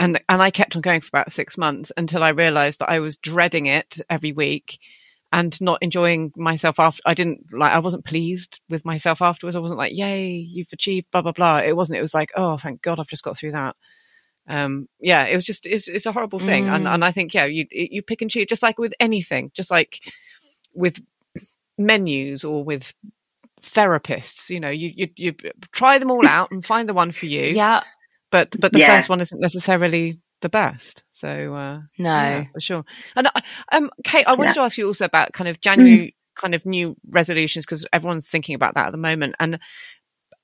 [0.00, 2.98] And, and I kept on going for about six months until I realized that I
[2.98, 4.80] was dreading it every week
[5.32, 7.00] and not enjoying myself after.
[7.06, 9.54] I didn't like, I wasn't pleased with myself afterwards.
[9.54, 11.58] I wasn't like, yay, you've achieved blah, blah, blah.
[11.58, 13.76] It wasn't, it was like, oh, thank God I've just got through that.
[14.48, 16.68] Um, yeah, it was just, it's, it's a horrible thing.
[16.68, 16.94] And, Mm.
[16.94, 20.00] and I think, yeah, you, you pick and choose just like with anything, just like
[20.74, 21.00] with
[21.78, 22.92] menus or with
[23.62, 25.34] therapists you know you, you you
[25.72, 27.82] try them all out and find the one for you yeah
[28.30, 28.80] but but the Yeah.
[28.80, 31.04] first one isn't necessarily the best.
[31.12, 32.10] So uh, No.
[32.14, 32.84] yeah, for sure.
[33.16, 33.40] And uh,
[33.72, 34.54] um, Kate, I wanted Yeah.
[34.54, 38.54] to ask you also about kind of January kind of new resolutions because everyone's thinking
[38.54, 39.60] about that at the moment, and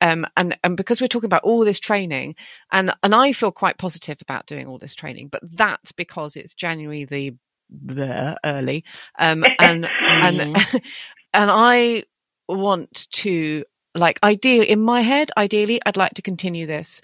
[0.00, 2.36] um, and and because we're talking about all this training,
[2.72, 6.54] and and I feel quite positive about doing all this training, but that's because it's
[6.54, 7.34] January the
[7.70, 8.84] the early,
[9.18, 10.42] um, and and
[11.34, 12.04] and I
[12.48, 13.64] want to
[13.94, 17.00] like ideally in my head, ideally, I'd like to continue this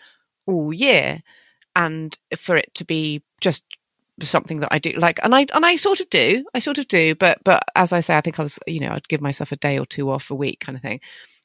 [0.47, 1.23] all year,
[1.77, 3.63] and for it to be just
[4.21, 6.87] something that I do like, and I and I sort of do, I sort of
[6.89, 9.53] do, but but as I say, I think I was, you know, I'd give myself
[9.53, 11.01] a day or two off a week, kind of thing,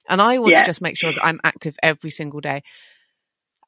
[0.10, 0.62] and I want Yeah.
[0.62, 2.64] to just make sure that I'm active every single day.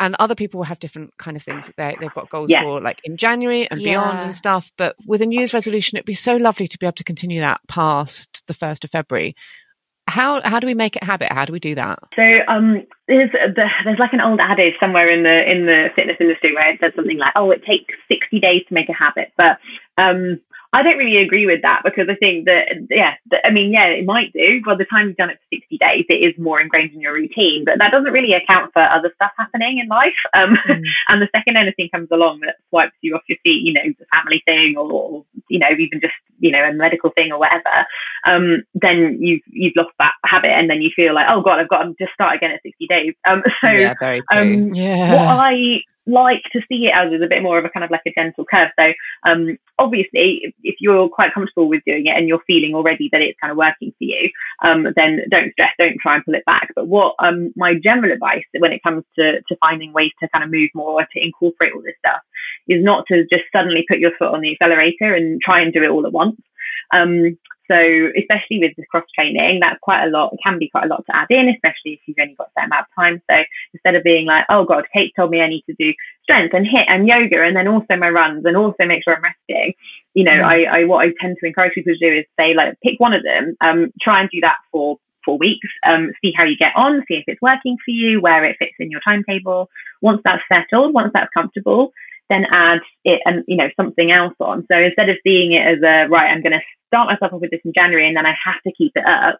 [0.02, 2.62] And other people will have different kind of things that they they've got goals Yeah.
[2.62, 4.72] for, like in January and beyond and stuff.
[4.78, 7.42] But with a New Year's resolution, it'd be so lovely to be able to continue
[7.42, 9.36] that past the first of February.
[10.10, 11.32] How how do we make it habit?
[11.32, 12.00] How do we do that?
[12.16, 16.18] So um, there's the, there's like an old adage somewhere in the in the fitness
[16.20, 19.32] industry where it says something like, "Oh, it takes 60 days to make a habit,"
[19.38, 19.60] but
[20.02, 20.40] um,
[20.72, 23.88] I don't really agree with that because I think that yeah, that, I mean, yeah,
[23.88, 24.62] it might do.
[24.64, 27.14] By the time you've done it for 60 days, it is more ingrained in your
[27.14, 30.20] routine, but that doesn't really account for other stuff happening in life.
[30.34, 30.84] Um, Mm.
[31.08, 34.06] and the second anything comes along that swipes you off your feet, you know, the
[34.14, 37.86] family thing or, or you know, even just you know, a medical thing or whatever,
[38.26, 41.70] um, then you've you've lost that habit, and then you feel like, oh god, I've
[41.70, 43.14] got to just start again at 60 days.
[43.28, 44.38] Um, so yeah, very true.
[44.42, 45.16] um, Yeah.
[45.16, 47.92] what I like to see it as is a bit more of a kind of
[47.92, 48.70] like a gentle curve.
[48.80, 48.86] So
[49.30, 53.40] um, obviously, if, you're quite comfortable with doing it and you're feeling already that it's
[53.40, 54.30] kind of working for you,
[54.64, 56.70] um, then don't stress, don't try and pull it back.
[56.76, 60.44] But what um, my general advice when it comes to, to finding ways to kind
[60.44, 62.22] of move more, or to incorporate all this stuff,
[62.68, 65.84] is not to just suddenly put your foot on the accelerator and try and do
[65.84, 66.42] it all at once.
[66.94, 67.38] Um,
[67.70, 67.78] so
[68.18, 70.34] especially with the cross training, that's quite a lot.
[70.34, 72.52] It can be quite a lot to add in, especially if you've only got a
[72.58, 73.22] certain amount of time.
[73.30, 73.36] So
[73.74, 75.94] instead of being like, oh God, Kate told me I need to do
[76.24, 79.24] strength and HIIT and yoga and then also my runs and also make sure I'm
[79.24, 79.74] resting.
[80.14, 82.80] You know, I, I what I tend to encourage people to do is say like
[82.82, 86.44] pick one of them, um, try and do that for four weeks, um, see how
[86.44, 89.70] you get on, see if it's working for you, where it fits in your timetable.
[90.02, 91.92] Once that's settled, once that's comfortable,
[92.30, 94.66] then add it and you know something else on.
[94.72, 97.52] So instead of seeing it as a right, I'm going to start myself off with
[97.52, 99.40] this in January and then I have to keep it up.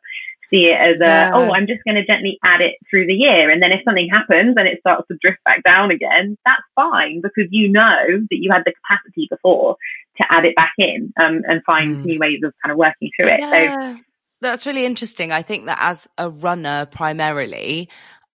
[0.50, 1.32] See it as a Yeah.
[1.34, 4.10] oh, I'm just going to gently add it through the year, and then if something
[4.12, 8.38] happens and it starts to drift back down again, that's fine because you know that
[8.38, 9.76] you had the capacity before
[10.18, 12.06] to add it back in um, and find Mm.
[12.06, 13.42] new ways of kind of working through it.
[13.52, 13.98] So
[14.42, 15.32] that's really interesting.
[15.32, 17.90] I think that as a runner, primarily,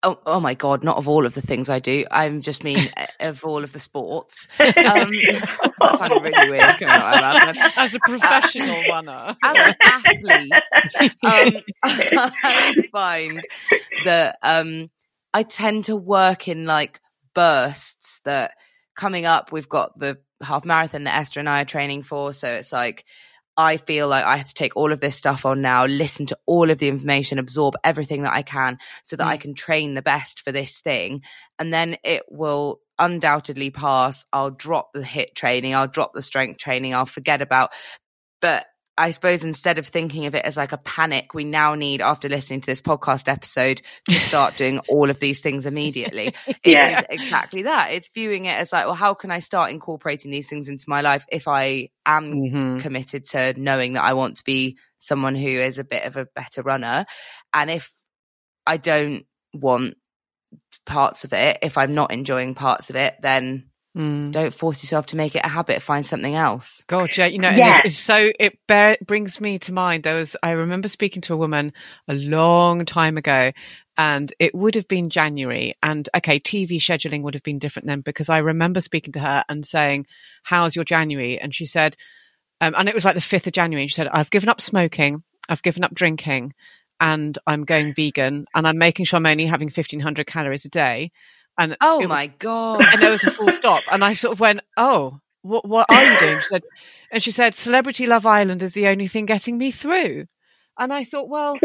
[0.02, 2.04] oh, oh my god, not of all of the things I do.
[2.10, 4.48] I'm just mean uh, of all of the sports.
[4.60, 5.10] Um,
[5.80, 6.78] that sounded really weird.
[6.78, 7.72] coming out of my mouth.
[7.76, 9.36] As a professional runner.
[9.44, 10.52] As an athlete,
[11.22, 13.42] um, I find
[14.04, 14.90] that um,
[15.32, 17.00] I tend to work in like
[17.34, 18.52] bursts that
[18.96, 22.32] coming up, we've got the half marathon that Esther and I are training for.
[22.32, 23.04] So it's like,
[23.60, 26.38] I feel like I have to take all of this stuff on now, listen to
[26.46, 29.40] all of the information, absorb everything that I can so that I mm.
[29.40, 31.22] can train the best for this thing.
[31.58, 34.24] And then it will undoubtedly pass.
[34.32, 37.70] I'll drop the HIIT training, I'll drop the strength training, I'll forget about.
[38.40, 38.64] But
[39.00, 42.28] I suppose instead of thinking of it as like a panic, we now need, after
[42.28, 46.34] listening to this podcast episode, to start doing all of these things immediately.
[46.46, 47.02] It is Yeah.
[47.08, 47.92] exactly that.
[47.92, 51.00] It's viewing it as like, well, how can I start incorporating these things into my
[51.00, 52.80] life if I am Mhm.
[52.80, 56.26] committed to knowing that I want to be someone who is a bit of a
[56.36, 57.06] better runner.
[57.54, 57.90] And if
[58.66, 59.24] I don't
[59.54, 59.94] want
[60.84, 64.30] parts of it, if I'm not enjoying parts of it, then Mm.
[64.30, 65.82] don't force yourself to make it a habit.
[65.82, 66.84] Find something else.
[66.86, 67.78] God, yeah, you know, and Yeah.
[67.78, 70.04] it's, it's so it bear, brings me to mind.
[70.04, 71.72] There was I remember speaking to a woman
[72.06, 73.50] a long time ago,
[73.98, 75.74] and it would have been January.
[75.82, 79.44] And okay, TV scheduling would have been different then because I remember speaking to her
[79.48, 80.06] and saying,
[80.44, 81.96] "How's your January?" And she said,
[82.60, 83.82] um, and it was like the fifth of January.
[83.82, 86.54] And she said, "I've given up smoking, I've given up drinking,
[87.00, 90.68] and I'm going vegan, and I'm making sure I'm only having fifteen hundred calories a
[90.68, 91.10] day."
[91.60, 92.82] And Oh it- my god!
[92.92, 93.84] and there was a full stop.
[93.92, 96.40] And i sort of went oh what what are you doing?
[96.40, 96.62] She said
[97.12, 100.26] and she said celebrity love island is the only thing getting me through.
[100.78, 101.56] And i thought well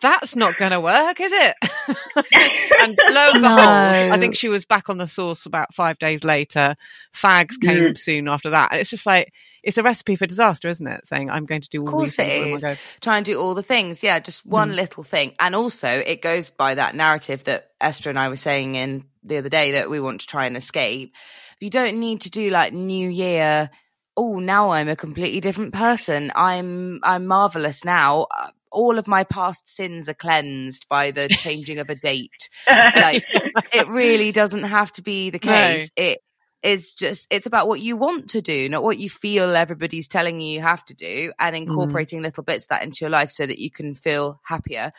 [0.00, 1.56] that's not going to work is it
[2.82, 6.24] and lo and behold i think she was back on the sauce about five days
[6.24, 6.76] later
[7.14, 9.32] fags came soon after that and it's just like
[9.62, 12.16] it's a recipe for disaster isn't it saying i'm going to do all course these
[12.16, 12.62] things it all in one is.
[12.62, 12.74] go.
[13.00, 14.02] Try and do all the things.
[14.02, 14.76] Yeah, just one mm.
[14.76, 15.34] little thing.
[15.38, 19.38] And also, it goes by that narrative that Esther and I were saying in the
[19.38, 21.14] other day that we want to try and escape.
[21.60, 23.70] You don't need to do like New Year.
[24.16, 26.32] Oh, now I'm a completely different person.
[26.34, 28.26] I'm I'm marvelous now.
[28.30, 32.48] Uh, Uh, all of my past sins are cleansed by the changing of a date.
[32.70, 33.24] Like
[33.72, 35.90] it really doesn't have to be the case.
[35.96, 36.04] No.
[36.04, 36.18] It
[36.62, 40.40] is just it's about what you want to do, not what you feel everybody's telling
[40.40, 41.58] you you have to do, and mm.
[41.60, 42.24] incorporating mm.
[42.24, 44.92] little bits of that into your life so that you can feel happier.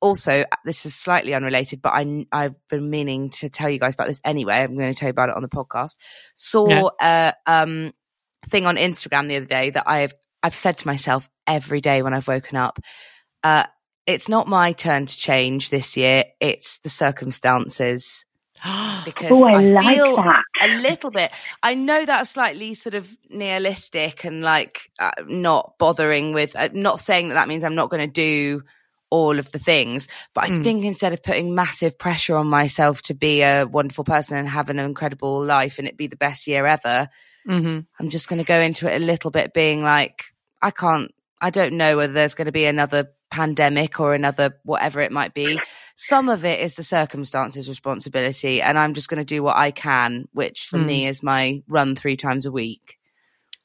[0.00, 4.06] Also, this is slightly unrelated, but I I've been meaning to tell you guys about
[4.06, 4.58] this anyway.
[4.62, 5.96] I'm going to tell you about it on the podcast.
[6.34, 7.32] Saw yeah.
[7.46, 7.92] a um
[8.46, 12.14] thing on Instagram the other day that I've I've said to myself every day when
[12.14, 12.78] I've woken up.
[13.42, 13.64] Uh,
[14.06, 16.24] it's not my turn to change this year.
[16.40, 18.24] It's the circumstances
[19.04, 21.30] because oh, I, I feel like a little bit.
[21.62, 26.56] I know that's slightly sort of nihilistic and like uh, not bothering with.
[26.56, 28.62] Uh, not saying that that means I'm not going to do
[29.10, 30.62] all of the things, but I mm.
[30.62, 34.70] think instead of putting massive pressure on myself to be a wonderful person and have
[34.70, 37.08] an incredible life and it be the best year ever,
[37.46, 37.80] mm-hmm.
[37.98, 40.26] I'm just going to go into it a little bit, being like,
[40.62, 41.12] I can't.
[41.40, 45.34] I don't know whether there's going to be another pandemic or another whatever it might
[45.34, 45.58] be.
[45.96, 49.70] Some of it is the circumstances responsibility, and I'm just going to do what I
[49.70, 50.86] can, which for mm.
[50.86, 52.98] me is my run three times a week.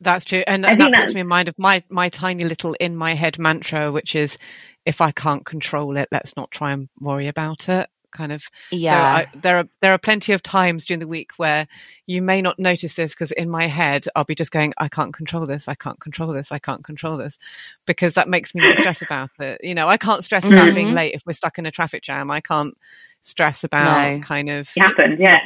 [0.01, 2.95] That's true, and, and that puts me in mind of my my tiny little in
[2.95, 4.37] my head mantra, which is,
[4.85, 9.19] if I can't control it, let's not try and worry about it kind of yeah
[9.19, 11.67] so I, there are there are plenty of times during the week where
[12.07, 15.13] you may not notice this because in my head i'll be just going i can't
[15.13, 17.37] control this i can't control this i can't control this
[17.85, 20.75] because that makes me not stress about it you know i can't stress about mm-hmm.
[20.75, 22.75] being late if we're stuck in a traffic jam i can't
[23.23, 24.21] stress about no.
[24.21, 25.39] kind of it happened yeah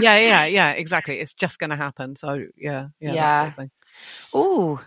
[0.00, 3.66] yeah yeah yeah exactly it's just going to happen so yeah yeah, yeah.
[4.34, 4.80] oh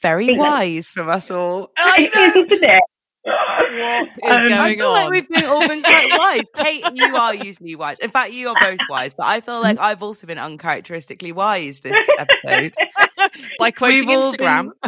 [0.00, 1.70] very wise from us all.
[1.98, 2.82] Isn't it?
[3.24, 4.92] What is um, going I feel on?
[4.92, 6.42] like we've been all been quite wise.
[6.54, 7.98] Kate, you are usually wise.
[7.98, 11.80] In fact, you are both wise, but I feel like I've also been uncharacteristically wise
[11.80, 12.74] this episode.
[13.58, 14.70] By quoting Instagram.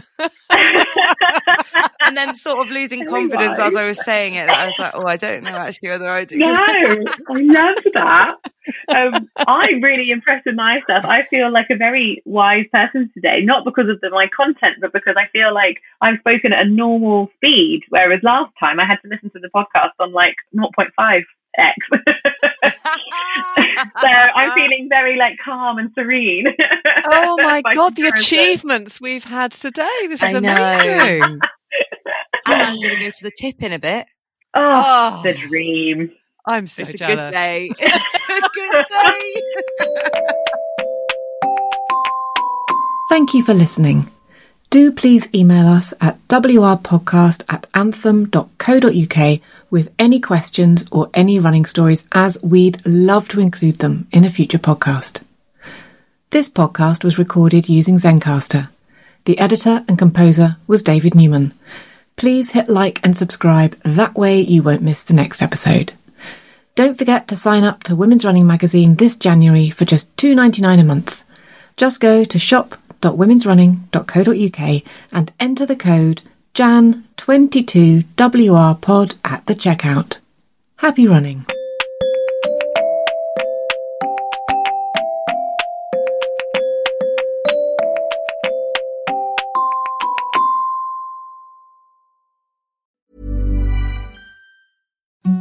[2.04, 4.48] And then sort of losing confidence as I was saying it.
[4.48, 6.36] I was like, oh, I don't know actually whether I do.
[6.36, 6.96] No, I
[7.30, 8.34] love that.
[8.94, 11.04] Um, I'm really impressed with myself.
[11.04, 14.92] I feel like a very wise person today, not because of the, my content, but
[14.92, 18.98] because I feel like I've spoken at a normal speed, whereas last time I had
[19.02, 21.22] to listen to the podcast on like 0.5
[21.58, 21.76] X.
[24.00, 26.46] so I'm feeling very like calm and serene.
[27.06, 29.88] Oh my god, the achievements we've had today.
[30.02, 31.22] This is I amazing.
[31.22, 31.42] and
[32.46, 34.06] I'm going to go to the tip in a bit.
[34.54, 35.22] Oh, oh.
[35.22, 36.10] the dream.
[36.46, 37.14] I'm so it's jealous.
[37.14, 37.70] a good day.
[37.78, 39.42] It's a good day.
[43.10, 44.06] Thank you for listening.
[44.72, 52.08] Do please email us at wrpodcast at anthem.co.uk with any questions or any running stories,
[52.10, 55.24] as we'd love to include them in a future podcast.
[56.30, 58.70] This podcast was recorded using Zencastr.
[59.26, 61.52] The editor and composer was David Newman.
[62.16, 65.92] Please hit like and subscribe, that way you won't miss the next episode.
[66.76, 70.84] Don't forget to sign up to Women's Running Magazine this January for just $2.99 a
[70.84, 71.24] month.
[71.76, 72.38] Just go to
[73.02, 74.82] shop.womensrunning.co.uk
[75.12, 76.22] and enter the code
[76.54, 80.18] JAN22WRPOD at the checkout.
[80.76, 81.46] Happy running!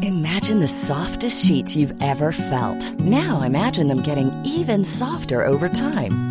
[0.03, 2.93] Imagine the softest sheets you've ever felt.
[2.99, 6.30] Now imagine them getting even softer over time.